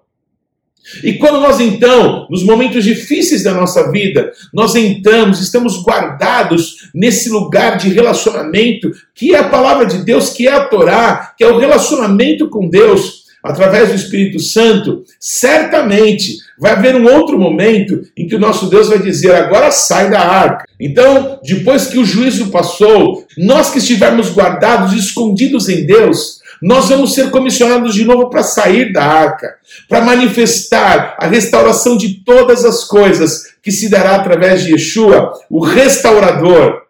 E 1.03 1.15
quando 1.15 1.41
nós 1.41 1.61
então, 1.61 2.27
nos 2.29 2.43
momentos 2.43 2.85
difíceis 2.85 3.45
da 3.45 3.55
nossa 3.55 3.91
vida, 3.91 4.33
nós 4.53 4.75
entramos, 4.75 5.41
estamos 5.41 5.83
guardados 5.83 6.91
nesse 6.95 7.31
lugar 7.31 7.79
de 7.79 7.89
relacionamento, 7.89 8.91
que 9.15 9.35
é 9.35 9.39
a 9.39 9.49
palavra 9.49 9.87
de 9.87 9.99
Deus, 9.99 10.31
que 10.31 10.49
é 10.49 10.53
a 10.53 10.65
Torá, 10.65 11.35
que 11.37 11.45
é 11.45 11.47
o 11.47 11.59
relacionamento 11.59 12.49
com 12.49 12.69
Deus, 12.69 13.22
através 13.43 13.89
do 13.89 13.97
Espírito 13.97 14.39
Santo, 14.39 15.03
certamente 15.19 16.37
vai 16.59 16.73
haver 16.73 16.95
um 16.95 17.13
outro 17.13 17.39
momento 17.39 18.03
em 18.17 18.29
que 18.29 18.37
o 18.37 18.39
nosso 18.39 18.71
Deus 18.71 18.89
vai 18.89 18.99
dizer: 18.99 19.35
agora 19.35 19.71
sai 19.71 20.11
da 20.11 20.21
arca. 20.21 20.65
Então, 20.79 21.41
depois 21.43 21.87
que 21.87 21.99
o 21.99 22.05
juízo 22.05 22.51
passou, 22.51 23.27
nós 23.37 23.71
que 23.71 23.79
estivermos 23.79 24.31
guardados, 24.31 24.93
escondidos 24.93 25.69
em 25.69 25.85
Deus, 25.85 26.41
nós 26.63 26.89
vamos 26.89 27.13
ser 27.13 27.31
comissionados 27.31 27.93
de 27.95 28.05
novo 28.05 28.31
para 28.31 28.45
sair 28.45 28.93
da 28.93 29.03
arca, 29.03 29.57
para 29.89 30.05
manifestar 30.05 31.17
a 31.19 31.27
restauração 31.27 31.97
de 31.97 32.23
todas 32.25 32.65
as 32.65 32.85
coisas 32.85 33.53
que 33.61 33.73
se 33.73 33.89
dará 33.89 34.17
através 34.17 34.63
de 34.63 34.73
Yeshua, 34.73 35.33
o 35.51 35.61
restaurador. 35.61 36.82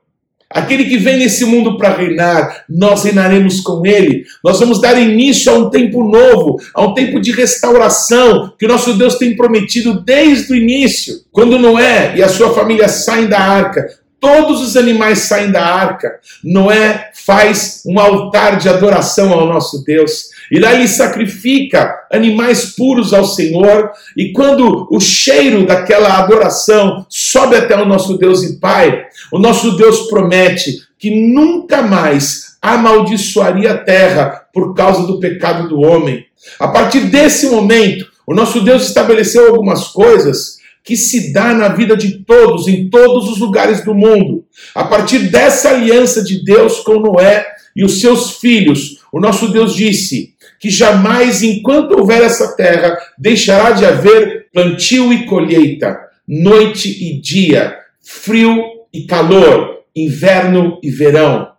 Aquele 0.55 0.85
que 0.85 0.97
vem 0.97 1.19
nesse 1.19 1.45
mundo 1.45 1.77
para 1.77 1.97
reinar, 1.97 2.65
nós 2.69 3.05
reinaremos 3.05 3.61
com 3.61 3.85
ele. 3.87 4.25
Nós 4.45 4.61
vamos 4.61 4.81
dar 4.81 5.01
início 5.01 5.53
a 5.53 5.57
um 5.57 5.71
tempo 5.71 6.03
novo, 6.05 6.59
a 6.75 6.83
um 6.83 6.95
tempo 6.95 7.21
de 7.21 7.33
restauração 7.33 8.53
que 8.59 8.67
o 8.67 8.69
nosso 8.69 8.95
Deus 8.95 9.17
tem 9.17 9.37
prometido 9.37 10.01
desde 10.03 10.53
o 10.53 10.57
início. 10.57 11.15
Quando 11.31 11.59
Noé 11.59 12.15
e 12.17 12.23
a 12.23 12.29
sua 12.29 12.55
família 12.55 12.89
saem 12.89 13.27
da 13.27 13.39
arca, 13.39 13.87
todos 14.23 14.61
os 14.61 14.77
animais 14.77 15.19
saem 15.21 15.51
da 15.51 15.65
arca. 15.65 16.21
Noé 16.45 17.11
faz 17.13 17.83
um 17.85 17.99
altar 17.99 18.57
de 18.57 18.69
adoração 18.69 19.33
ao 19.33 19.47
nosso 19.47 19.85
Deus. 19.85 20.31
E 20.53 20.61
lá 20.61 20.75
ele 20.75 20.87
sacrifica 20.87 21.95
animais 22.13 22.77
puros 22.77 23.15
ao 23.15 23.25
Senhor. 23.25 23.91
E 24.15 24.33
quando 24.33 24.87
o 24.91 25.01
cheiro 25.01 25.65
daquela 25.65 26.19
adoração 26.19 27.07
sobe 27.09 27.57
até 27.57 27.75
o 27.75 27.87
nosso 27.87 28.19
Deus 28.19 28.43
e 28.43 28.61
Pai, 28.61 29.03
o 29.33 29.39
nosso 29.39 29.79
Deus 29.79 30.11
promete 30.11 30.75
que 30.99 31.11
nunca 31.11 31.81
mais 31.81 32.59
amaldiçoaria 32.61 33.73
a 33.73 33.79
terra 33.79 34.47
por 34.53 34.75
causa 34.75 35.07
do 35.07 35.19
pecado 35.19 35.71
do 35.71 35.81
homem. 35.81 36.27
A 36.61 36.69
partir 36.69 37.07
desse 37.07 37.47
momento, 37.47 38.07
o 38.27 38.35
nosso 38.35 38.61
Deus 38.61 38.87
estabeleceu 38.87 39.49
algumas 39.49 39.89
coisas 39.89 40.59
que 40.85 40.99
se 40.99 41.33
dá 41.33 41.55
na 41.55 41.69
vida 41.69 41.97
de 41.97 42.19
todos, 42.25 42.69
em 42.69 42.91
todos 42.91 43.27
os 43.31 43.39
lugares 43.39 43.83
do 43.83 43.95
mundo. 43.95 44.45
A 44.75 44.85
partir 44.85 45.31
dessa 45.31 45.71
aliança 45.71 46.23
de 46.23 46.45
Deus 46.45 46.81
com 46.81 47.01
Noé 47.01 47.47
e 47.75 47.83
os 47.83 48.03
seus 48.03 48.33
filhos, 48.33 48.99
o 49.11 49.19
nosso 49.19 49.49
Deus 49.49 49.75
disse 49.75 50.32
que 50.63 50.71
jamais, 50.71 51.43
enquanto 51.43 51.99
houver 51.99 52.23
essa 52.23 52.55
terra, 52.55 52.97
deixará 53.19 53.73
de 53.73 53.85
haver 53.85 54.47
plantio 54.53 55.13
e 55.13 55.27
colheita, 55.27 55.99
noite 56.27 56.89
e 56.89 57.21
dia, 57.21 57.77
frio 58.01 58.63
e 58.95 59.03
calor, 59.05 59.81
inverno 59.95 60.79
e 60.81 60.89
verão. 60.89 61.51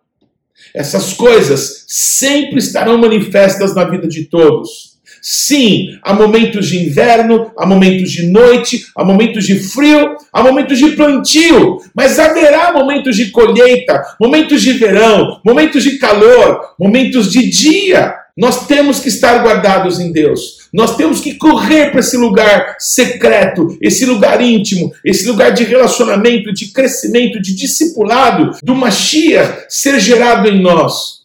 Essas 0.73 1.11
coisas 1.11 1.83
sempre 1.85 2.59
estarão 2.59 2.97
manifestas 2.97 3.75
na 3.75 3.83
vida 3.83 4.07
de 4.07 4.23
todos. 4.23 4.92
Sim, 5.25 5.97
há 6.03 6.13
momentos 6.13 6.67
de 6.67 6.85
inverno, 6.85 7.49
há 7.57 7.65
momentos 7.65 8.11
de 8.11 8.29
noite, 8.29 8.87
há 8.93 9.05
momentos 9.05 9.45
de 9.45 9.57
frio, 9.57 10.17
há 10.33 10.43
momentos 10.43 10.77
de 10.77 10.89
plantio, 10.89 11.79
mas 11.95 12.19
haverá 12.19 12.73
momentos 12.73 13.15
de 13.15 13.31
colheita, 13.31 14.03
momentos 14.19 14.61
de 14.61 14.73
verão, 14.73 15.39
momentos 15.45 15.81
de 15.81 15.97
calor, 15.97 16.73
momentos 16.77 17.31
de 17.31 17.49
dia. 17.49 18.13
Nós 18.35 18.67
temos 18.67 18.99
que 18.99 19.07
estar 19.07 19.41
guardados 19.41 19.97
em 19.97 20.11
Deus. 20.11 20.67
Nós 20.73 20.97
temos 20.97 21.21
que 21.21 21.35
correr 21.35 21.91
para 21.91 22.01
esse 22.01 22.17
lugar 22.17 22.75
secreto, 22.77 23.77
esse 23.79 24.05
lugar 24.05 24.41
íntimo, 24.41 24.91
esse 25.05 25.25
lugar 25.25 25.53
de 25.53 25.63
relacionamento, 25.63 26.51
de 26.51 26.73
crescimento, 26.73 27.41
de 27.41 27.55
discipulado 27.55 28.57
do 28.61 28.75
Mashiach 28.75 29.67
ser 29.69 30.01
gerado 30.01 30.49
em 30.49 30.61
nós 30.61 31.22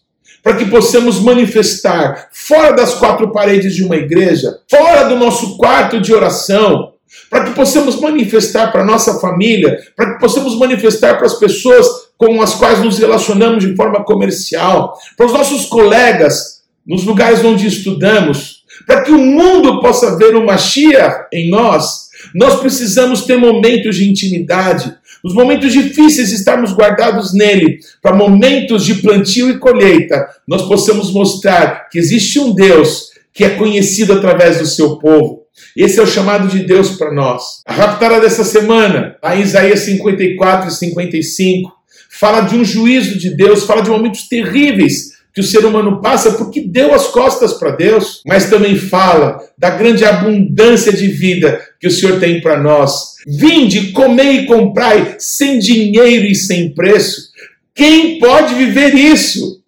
para 0.49 0.57
que 0.57 0.65
possamos 0.65 1.21
manifestar 1.21 2.31
fora 2.33 2.73
das 2.73 2.95
quatro 2.95 3.31
paredes 3.31 3.75
de 3.75 3.85
uma 3.85 3.97
igreja, 3.97 4.61
fora 4.67 5.05
do 5.05 5.15
nosso 5.15 5.59
quarto 5.59 6.01
de 6.01 6.15
oração, 6.15 6.95
para 7.29 7.45
que 7.45 7.51
possamos 7.51 8.01
manifestar 8.01 8.73
para 8.73 8.83
nossa 8.83 9.21
família, 9.21 9.79
para 9.95 10.15
que 10.15 10.19
possamos 10.19 10.59
manifestar 10.59 11.19
para 11.19 11.27
as 11.27 11.39
pessoas 11.39 11.87
com 12.17 12.41
as 12.41 12.55
quais 12.55 12.83
nos 12.83 12.99
relacionamos 12.99 13.63
de 13.63 13.77
forma 13.77 14.03
comercial, 14.03 14.97
para 15.19 15.27
os 15.27 15.35
nossos 15.35 15.67
colegas 15.67 16.63
nos 16.87 17.05
lugares 17.05 17.45
onde 17.45 17.67
estudamos, 17.67 18.63
para 18.87 19.03
que 19.03 19.13
o 19.13 19.19
mundo 19.19 19.83
possa 19.83 20.17
ver 20.17 20.35
o 20.35 20.47
Mashiach 20.47 21.27
em 21.31 21.51
nós. 21.51 22.08
Nós 22.35 22.61
precisamos 22.61 23.23
ter 23.23 23.37
momentos 23.37 23.97
de 23.97 24.09
intimidade, 24.09 24.95
nos 25.23 25.35
momentos 25.35 25.73
difíceis, 25.73 26.33
estarmos 26.33 26.73
guardados 26.73 27.35
nele, 27.35 27.79
para 28.01 28.15
momentos 28.15 28.85
de 28.85 28.97
plantio 28.97 29.51
e 29.51 29.59
colheita, 29.59 30.29
nós 30.47 30.63
possamos 30.63 31.13
mostrar 31.13 31.89
que 31.91 31.99
existe 31.99 32.39
um 32.39 32.55
Deus 32.55 33.09
que 33.33 33.45
é 33.45 33.51
conhecido 33.51 34.13
através 34.13 34.59
do 34.59 34.67
seu 34.67 34.97
povo. 34.97 35.45
Esse 35.77 35.99
é 35.99 36.03
o 36.03 36.07
chamado 36.07 36.49
de 36.49 36.65
Deus 36.65 36.93
para 36.93 37.13
nós. 37.13 37.63
A 37.67 37.73
raptada 37.73 38.21
dessa 38.21 38.45
semana, 38.45 39.17
a 39.23 39.37
Isaías 39.37 39.81
54 39.81 40.69
e 40.69 40.73
55, 40.73 41.73
fala 42.11 42.41
de 42.43 42.57
um 42.57 42.65
juízo 42.65 43.19
de 43.19 43.31
Deus, 43.31 43.65
fala 43.65 43.83
de 43.83 43.91
momentos 43.91 44.29
terríveis 44.29 45.18
que 45.39 45.43
o 45.43 45.45
ser 45.45 45.65
humano 45.65 46.01
passa 46.03 46.33
porque 46.33 46.61
deu 46.61 46.93
as 46.93 47.07
costas 47.07 47.53
para 47.53 47.71
Deus, 47.71 48.23
mas 48.27 48.51
também 48.51 48.75
fala 48.77 49.39
da 49.57 49.71
grande 49.71 50.05
abundância 50.05 50.93
de 50.93 51.07
vida 51.07 51.65
que 51.79 51.87
o 51.87 51.91
Senhor 51.93 52.19
tem 52.19 52.41
para 52.41 52.61
nós. 52.61 53.15
Vinde, 53.25 53.93
comei 53.93 54.41
e 54.41 54.47
comprai 54.47 55.15
sem 55.21 55.61
dinheiro 55.61 56.27
e 56.27 56.35
sem 56.35 56.75
preço. 56.75 57.29
Quem 57.73 58.19
pode 58.19 58.57
viver 58.57 58.97
isso? 58.97 59.63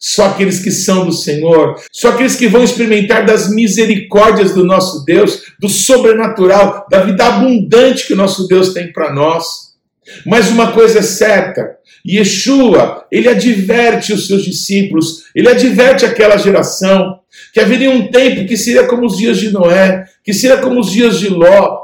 Só 0.00 0.26
aqueles 0.26 0.58
que 0.58 0.72
são 0.72 1.06
do 1.06 1.12
Senhor, 1.12 1.80
só 1.92 2.08
aqueles 2.08 2.34
que 2.34 2.48
vão 2.48 2.64
experimentar 2.64 3.24
das 3.24 3.48
misericórdias 3.48 4.52
do 4.52 4.64
nosso 4.64 5.04
Deus, 5.04 5.42
do 5.60 5.68
sobrenatural, 5.68 6.88
da 6.90 7.04
vida 7.04 7.24
abundante 7.24 8.04
que 8.04 8.14
o 8.14 8.16
nosso 8.16 8.48
Deus 8.48 8.74
tem 8.74 8.92
para 8.92 9.14
nós. 9.14 9.73
Mas 10.26 10.48
uma 10.48 10.72
coisa 10.72 10.98
é 10.98 11.02
certa, 11.02 11.76
Yeshua, 12.06 13.06
ele 13.10 13.28
adverte 13.28 14.12
os 14.12 14.26
seus 14.26 14.44
discípulos, 14.44 15.24
ele 15.34 15.48
adverte 15.48 16.04
aquela 16.04 16.36
geração 16.36 17.20
que 17.52 17.60
haveria 17.60 17.90
um 17.90 18.08
tempo 18.08 18.46
que 18.46 18.56
seria 18.56 18.86
como 18.86 19.06
os 19.06 19.16
dias 19.16 19.38
de 19.38 19.50
Noé, 19.50 20.04
que 20.22 20.32
seria 20.32 20.58
como 20.58 20.80
os 20.80 20.90
dias 20.90 21.18
de 21.18 21.28
Ló. 21.28 21.82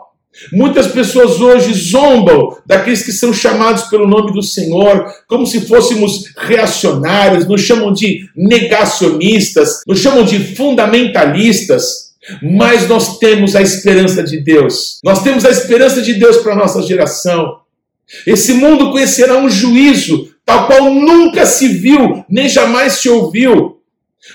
Muitas 0.53 0.87
pessoas 0.87 1.41
hoje 1.41 1.73
zombam 1.75 2.57
daqueles 2.65 3.03
que 3.03 3.13
são 3.13 3.33
chamados 3.33 3.85
pelo 3.85 4.07
nome 4.07 4.33
do 4.33 4.43
Senhor, 4.43 5.07
como 5.27 5.47
se 5.47 5.63
fôssemos 5.63 6.25
reacionários, 6.37 7.49
nos 7.49 7.63
chamam 7.63 7.93
de 7.93 8.29
negacionistas, 8.37 9.81
nos 9.87 9.99
chamam 9.99 10.25
de 10.25 10.55
fundamentalistas. 10.55 12.11
Mas 12.43 12.87
nós 12.89 13.19
temos 13.19 13.57
a 13.57 13.63
esperança 13.63 14.23
de 14.23 14.39
Deus. 14.41 15.01
Nós 15.03 15.23
temos 15.23 15.45
a 15.45 15.51
esperança 15.51 16.01
de 16.03 16.15
Deus 16.15 16.37
para 16.39 16.53
a 16.53 16.57
nossa 16.57 16.83
geração. 16.83 17.61
Esse 18.27 18.55
mundo 18.55 18.91
conhecerá 18.91 19.37
um 19.39 19.49
juízo 19.49 20.31
tal 20.45 20.67
qual 20.67 20.93
nunca 20.93 21.47
se 21.47 21.69
viu, 21.69 22.25
nem 22.29 22.49
jamais 22.49 22.95
se 22.95 23.09
ouviu. 23.09 23.79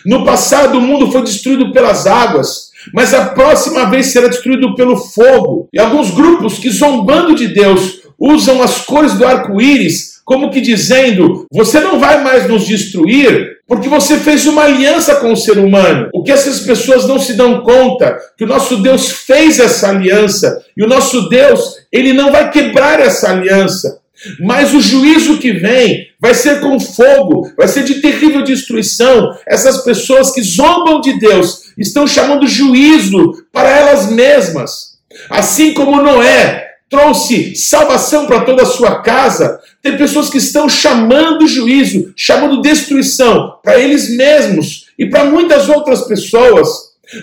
No 0.06 0.24
passado, 0.24 0.78
o 0.78 0.82
mundo 0.82 1.12
foi 1.12 1.24
destruído 1.24 1.72
pelas 1.72 2.08
águas, 2.08 2.72
mas 2.94 3.14
a 3.14 3.26
próxima 3.26 3.86
vez 3.90 4.08
será 4.08 4.28
destruído 4.28 4.76
pelo 4.76 4.96
fogo. 4.96 5.68
E 5.74 5.80
alguns 5.80 6.12
grupos 6.12 6.58
que, 6.58 6.70
zombando 6.70 7.36
de 7.36 7.48
Deus, 7.48 8.02
usam 8.18 8.62
as 8.64 8.82
cores 8.82 9.14
do 9.14 9.26
arco-íris 9.26 10.14
como 10.26 10.50
que 10.50 10.60
dizendo: 10.60 11.46
você 11.54 11.80
não 11.80 12.00
vai 12.00 12.22
mais 12.22 12.50
nos 12.50 12.66
destruir, 12.66 13.60
porque 13.68 13.88
você 13.88 14.18
fez 14.18 14.46
uma 14.48 14.64
aliança 14.64 15.16
com 15.16 15.32
o 15.32 15.38
ser 15.38 15.60
humano. 15.60 16.10
O 16.14 16.24
que 16.24 16.32
essas 16.32 16.62
pessoas 16.62 17.08
não 17.08 17.20
se 17.20 17.34
dão 17.36 17.62
conta 17.62 18.18
que 18.38 18.44
o 18.44 18.48
nosso 18.48 18.78
Deus 18.78 19.12
fez 19.12 19.60
essa 19.60 19.90
aliança 19.90 20.62
e 20.76 20.84
o 20.84 20.88
nosso 20.88 21.30
Deus, 21.30 21.76
ele 21.92 22.12
não 22.12 22.32
vai 22.32 22.52
quebrar 22.52 23.00
essa 23.00 23.30
aliança. 23.30 24.00
Mas 24.40 24.74
o 24.74 24.82
juízo 24.82 25.38
que 25.38 25.52
vem 25.52 26.08
vai 26.20 26.34
ser 26.34 26.62
com 26.62 26.80
fogo, 26.80 27.52
vai 27.56 27.68
ser 27.68 27.84
de 27.84 27.96
terrível 27.96 28.44
destruição. 28.44 29.32
Essas 29.46 29.84
pessoas 29.84 30.32
que 30.32 30.42
zombam 30.42 31.02
de 31.02 31.20
Deus 31.20 31.66
estão 31.78 32.08
chamando 32.08 32.48
juízo 32.48 33.44
para 33.52 33.70
elas 33.70 34.10
mesmas. 34.10 34.96
Assim 35.30 35.74
como 35.74 36.02
Noé 36.02 36.64
trouxe 36.89 37.56
salvação 37.56 38.26
para 38.26 38.41
toda 38.41 38.63
a 38.63 38.67
sua 38.67 39.02
casa, 39.02 39.60
tem 39.82 39.98
pessoas 39.98 40.30
que 40.30 40.38
estão 40.38 40.69
chamando 40.69 41.48
juízo, 41.48 42.13
chamando 42.15 42.62
destruição 42.62 43.56
para 43.63 43.80
eles 43.80 44.15
mesmos 44.15 44.86
e 44.98 45.06
para 45.08 45.26
muitas 45.26 45.67
outras 45.69 46.08
pessoas. 46.08 46.67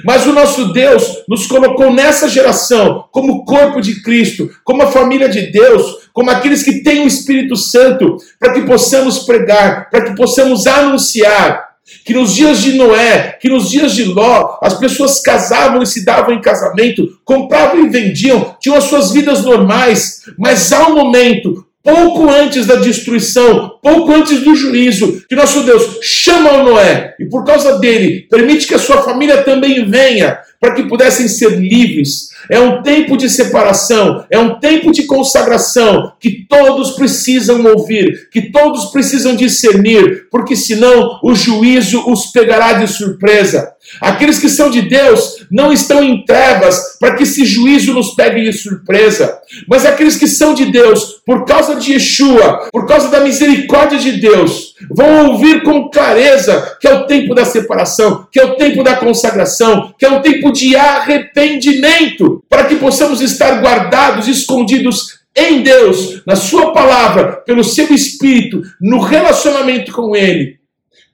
Mas 0.05 0.27
o 0.27 0.33
nosso 0.33 0.73
Deus 0.73 1.25
nos 1.29 1.47
colocou 1.47 1.93
nessa 1.93 2.29
geração 2.29 3.05
como 3.11 3.45
corpo 3.45 3.81
de 3.81 4.01
Cristo, 4.03 4.49
como 4.63 4.83
a 4.83 4.93
família 4.93 5.29
de 5.29 5.51
Deus, 5.51 6.09
como 6.13 6.31
aqueles 6.31 6.63
que 6.63 6.83
têm 6.83 7.03
o 7.03 7.09
Espírito 7.09 7.57
Santo, 7.57 8.17
para 8.39 8.53
que 8.53 8.63
possamos 8.63 9.21
pregar, 9.21 9.91
para 9.91 10.05
que 10.05 10.15
possamos 10.15 10.67
anunciar 10.69 11.72
que 12.05 12.15
nos 12.15 12.35
dias 12.35 12.61
de 12.61 12.73
Noé, 12.75 13.39
que 13.41 13.49
nos 13.49 13.71
dias 13.71 13.95
de 13.95 14.05
Ló, 14.05 14.59
as 14.63 14.79
pessoas 14.79 15.21
casavam 15.21 15.83
e 15.83 15.87
se 15.87 16.05
davam 16.05 16.35
em 16.35 16.41
casamento, 16.41 17.19
compravam 17.25 17.85
e 17.85 17.89
vendiam, 17.89 18.57
tinham 18.61 18.77
as 18.77 18.85
suas 18.85 19.13
vidas 19.13 19.45
normais, 19.45 20.23
mas 20.39 20.73
há 20.73 20.89
um 20.89 20.95
momento, 20.95 21.67
pouco 21.83 22.31
antes 22.31 22.67
da 22.67 22.77
destruição, 22.77 23.79
pouco 23.83 24.13
antes 24.13 24.41
do 24.41 24.55
juízo, 24.55 25.25
que 25.29 25.35
nosso 25.35 25.63
Deus 25.65 25.99
chama 26.03 26.53
o 26.53 26.65
Noé 26.65 27.15
e 27.19 27.25
por 27.27 27.45
causa 27.45 27.79
dele 27.79 28.27
permite 28.31 28.67
que 28.67 28.75
a 28.75 28.79
sua 28.79 29.03
família 29.03 29.43
também 29.43 29.89
venha, 29.89 30.39
para 30.61 30.75
que 30.75 30.85
pudessem 30.85 31.27
ser 31.27 31.59
livres. 31.59 32.29
É 32.49 32.61
um 32.61 32.83
tempo 32.83 33.17
de 33.17 33.29
separação, 33.29 34.25
é 34.31 34.39
um 34.39 34.61
tempo 34.61 34.93
de 34.93 35.05
consagração 35.07 36.13
que 36.21 36.47
todos 36.49 36.93
precisam 36.93 37.65
ouvir, 37.65 38.29
que 38.31 38.53
todos 38.53 38.87
precisam 38.93 39.35
discernir, 39.35 40.29
porque 40.31 40.55
senão 40.55 41.19
o 41.23 41.35
juízo 41.35 42.09
os 42.09 42.27
pegará 42.27 42.75
de 42.75 42.87
surpresa. 42.87 43.72
Aqueles 44.01 44.39
que 44.39 44.49
são 44.49 44.71
de 44.71 44.83
Deus 44.83 45.45
não 45.51 45.73
estão 45.73 46.03
em 46.03 46.25
trevas 46.25 46.97
para 46.99 47.15
que 47.15 47.25
esse 47.25 47.45
juízo 47.45 47.93
nos 47.93 48.15
pegue 48.15 48.43
de 48.43 48.53
surpresa. 48.53 49.39
Mas 49.69 49.85
aqueles 49.85 50.17
que 50.17 50.27
são 50.27 50.55
de 50.55 50.67
Deus, 50.67 51.21
por 51.27 51.45
causa 51.45 51.75
de 51.75 51.93
Yeshua, 51.93 52.69
por 52.73 52.87
causa 52.87 53.09
da 53.09 53.21
misericórdia 53.21 53.99
de 53.99 54.13
Deus, 54.13 54.75
vão 54.91 55.31
ouvir 55.31 55.63
com 55.63 55.91
clareza 55.91 56.77
que 56.81 56.89
é 56.89 56.95
o 56.95 57.07
tempo 57.07 57.35
da 57.35 57.45
separação, 57.45 58.27
que 58.31 58.41
é 58.41 58.45
o 58.45 58.57
tempo 58.57 58.83
da 58.83 58.97
consagração, 58.97 59.93
que 59.99 60.05
é 60.05 60.11
o 60.11 60.23
tempo 60.23 60.53
de 60.53 60.75
arrependimento, 60.77 62.43
para 62.49 62.65
que 62.65 62.77
possamos 62.77 63.21
estar 63.21 63.61
guardados, 63.61 64.29
escondidos 64.29 65.21
em 65.35 65.63
Deus, 65.63 66.23
na 66.27 66.37
Sua 66.37 66.73
palavra, 66.73 67.43
pelo 67.45 67.65
seu 67.65 67.93
Espírito, 67.93 68.63
no 68.81 69.01
relacionamento 69.01 69.93
com 69.93 70.15
Ele 70.15 70.62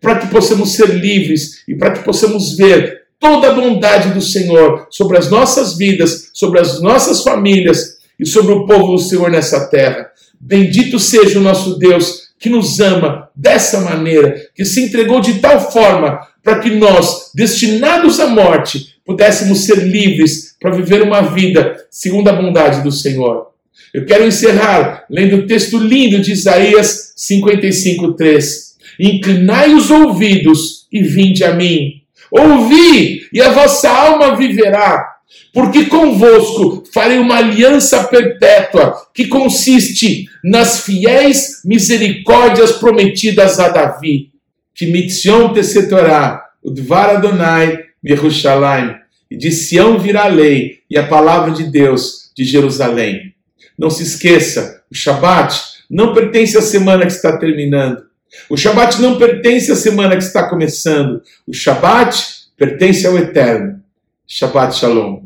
para 0.01 0.17
que 0.17 0.29
possamos 0.29 0.73
ser 0.73 0.89
livres 0.91 1.63
e 1.67 1.75
para 1.75 1.93
que 1.93 2.05
possamos 2.05 2.57
ver 2.57 3.03
toda 3.19 3.49
a 3.49 3.55
bondade 3.55 4.15
do 4.15 4.23
Senhor 4.23 4.87
sobre 4.91 5.19
as 5.19 5.31
nossas 5.31 5.77
vidas, 5.77 6.31
sobre 6.33 6.61
as 6.61 6.81
nossas 6.81 7.23
famílias 7.23 7.99
e 8.19 8.27
sobre 8.27 8.53
o 8.53 8.67
povo 8.67 8.93
do 8.93 8.99
Senhor 8.99 9.31
nessa 9.31 9.69
terra. 9.69 10.11
Bendito 10.41 10.99
seja 10.99 11.39
o 11.39 11.43
nosso 11.43 11.79
Deus 11.79 12.29
que 12.39 12.49
nos 12.49 12.79
ama 12.79 13.29
dessa 13.35 13.81
maneira, 13.81 14.37
que 14.55 14.65
se 14.65 14.85
entregou 14.85 15.21
de 15.21 15.41
tal 15.41 15.73
forma 15.73 16.21
para 16.43 16.61
que 16.61 16.71
nós, 16.71 17.33
destinados 17.35 18.21
à 18.21 18.29
morte, 18.29 18.95
pudéssemos 19.05 19.65
ser 19.65 19.79
livres 19.79 20.57
para 20.61 20.71
viver 20.71 21.03
uma 21.03 21.23
vida 21.23 21.77
segundo 21.91 22.29
a 22.29 22.33
bondade 22.33 22.83
do 22.83 22.93
Senhor. 22.93 23.49
Eu 23.93 24.07
quero 24.07 24.27
encerrar 24.27 25.05
lendo 25.11 25.37
o 25.37 25.47
texto 25.47 25.79
lindo 25.79 26.21
de 26.21 26.33
Isaías 26.33 27.13
55, 27.17 28.13
3 28.13 28.68
Inclinai 28.99 29.75
os 29.75 29.91
ouvidos 29.91 30.87
e 30.93 31.03
vinde 31.03 31.45
a 31.45 31.55
mim. 31.55 32.03
Ouvi, 32.31 33.29
e 33.33 33.41
a 33.41 33.51
vossa 33.51 33.89
alma 33.89 34.37
viverá. 34.37 35.17
Porque 35.53 35.87
convosco 35.87 36.85
farei 36.93 37.19
uma 37.19 37.37
aliança 37.37 38.05
perpétua, 38.05 38.95
que 39.15 39.27
consiste 39.27 40.27
nas 40.45 40.81
fiéis 40.85 41.63
misericórdias 41.65 42.73
prometidas 42.73 43.59
a 43.59 43.69
Davi. 43.69 44.31
Que 44.75 44.87
mitzion 44.87 45.53
te 45.53 45.65
setorá, 45.65 46.45
o 46.63 46.71
dvar 46.71 47.17
Adonai, 47.17 47.79
Yerushalayim. 48.05 48.95
E 49.31 49.37
de 49.37 49.51
Sião 49.51 49.99
virá 49.99 50.25
a 50.25 50.29
lei 50.29 50.79
e 50.89 50.97
a 50.97 51.07
palavra 51.07 51.51
de 51.51 51.65
Deus 51.65 52.33
de 52.37 52.45
Jerusalém. 52.45 53.35
Não 53.79 53.91
se 53.91 54.03
esqueça, 54.03 54.83
o 54.91 54.95
Shabat 54.95 55.61
não 55.91 56.15
pertence 56.15 56.57
à 56.57 56.63
semana 56.63 57.05
que 57.07 57.13
está 57.13 57.37
terminando. 57.37 58.08
O 58.49 58.57
Shabat 58.57 59.01
não 59.01 59.19
pertence 59.19 59.71
à 59.71 59.77
semana 59.77 60.17
que 60.17 60.23
está 60.23 60.49
começando. 60.49 61.23
O 61.47 61.53
Shabat 61.53 62.25
pertence 62.57 63.07
ao 63.07 63.17
Eterno. 63.17 63.81
Shabat 64.27 64.77
Shalom. 64.77 65.23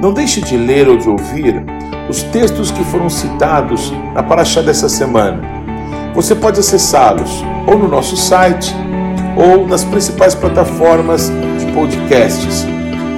Não 0.00 0.14
deixe 0.14 0.40
de 0.40 0.56
ler 0.56 0.88
ou 0.88 0.96
de 0.96 1.08
ouvir 1.08 1.62
os 2.08 2.22
textos 2.24 2.70
que 2.70 2.82
foram 2.84 3.10
citados 3.10 3.92
na 4.14 4.22
Paraxá 4.22 4.62
dessa 4.62 4.88
semana. 4.88 5.42
Você 6.14 6.34
pode 6.34 6.58
acessá-los 6.58 7.30
ou 7.66 7.78
no 7.78 7.86
nosso 7.86 8.16
site 8.16 8.74
ou 9.36 9.66
nas 9.66 9.84
principais 9.84 10.34
plataformas 10.34 11.30
de 11.58 11.72
podcasts. 11.72 12.64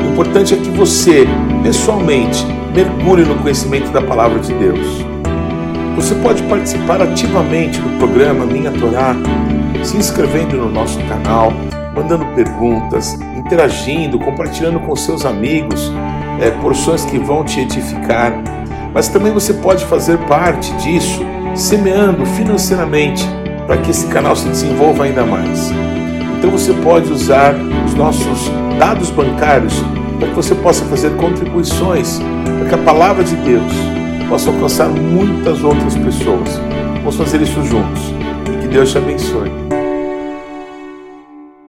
O 0.01 0.13
importante 0.13 0.55
é 0.55 0.57
que 0.57 0.71
você, 0.71 1.27
pessoalmente, 1.63 2.45
mergulhe 2.75 3.25
no 3.25 3.39
conhecimento 3.39 3.91
da 3.93 4.03
palavra 4.03 4.41
de 4.41 4.53
Deus. 4.55 5.12
Você 5.95 6.15
pode 6.17 6.43
participar 6.45 7.03
ativamente 7.03 7.79
do 7.79 7.99
programa 7.99 8.47
Minha 8.47 8.71
Torá, 8.71 9.15
se 9.85 9.97
inscrevendo 9.97 10.57
no 10.57 10.71
nosso 10.71 10.99
canal, 11.01 11.53
mandando 11.95 12.25
perguntas, 12.35 13.19
interagindo, 13.37 14.19
compartilhando 14.19 14.81
com 14.81 14.97
seus 14.97 15.27
amigos 15.27 15.93
é, 16.41 16.51
porções 16.51 17.05
que 17.05 17.19
vão 17.19 17.45
te 17.45 17.61
edificar. 17.61 18.33
Mas 18.95 19.09
também 19.09 19.33
você 19.33 19.53
pode 19.55 19.85
fazer 19.85 20.19
parte 20.27 20.73
disso, 20.77 21.21
semeando 21.55 22.25
financeiramente 22.25 23.27
para 23.67 23.77
que 23.77 23.91
esse 23.91 24.07
canal 24.07 24.35
se 24.35 24.49
desenvolva 24.49 25.05
ainda 25.05 25.25
mais. 25.25 25.71
Então 26.39 26.51
você 26.51 26.73
pode 26.73 27.13
usar 27.13 27.55
os 27.87 27.95
nossos 27.95 28.51
dados 28.79 29.11
bancários 29.11 29.75
para 30.19 30.29
que 30.29 30.35
você 30.35 30.55
possa 30.55 30.85
fazer 30.87 31.11
contribuições 31.17 32.19
para 32.59 32.69
que 32.69 32.75
a 32.75 32.79
palavra 32.79 33.23
de 33.23 33.37
Deus 33.37 34.02
possa 34.33 34.49
alcançar 34.49 34.89
muitas 34.89 35.63
outras 35.63 35.95
pessoas. 35.95 36.59
Vamos 37.01 37.17
fazer 37.17 37.43
isso 37.43 37.63
juntos. 37.65 38.15
Que 38.63 38.69
Deus 38.69 38.91
te 38.91 38.97
abençoe. 38.97 39.51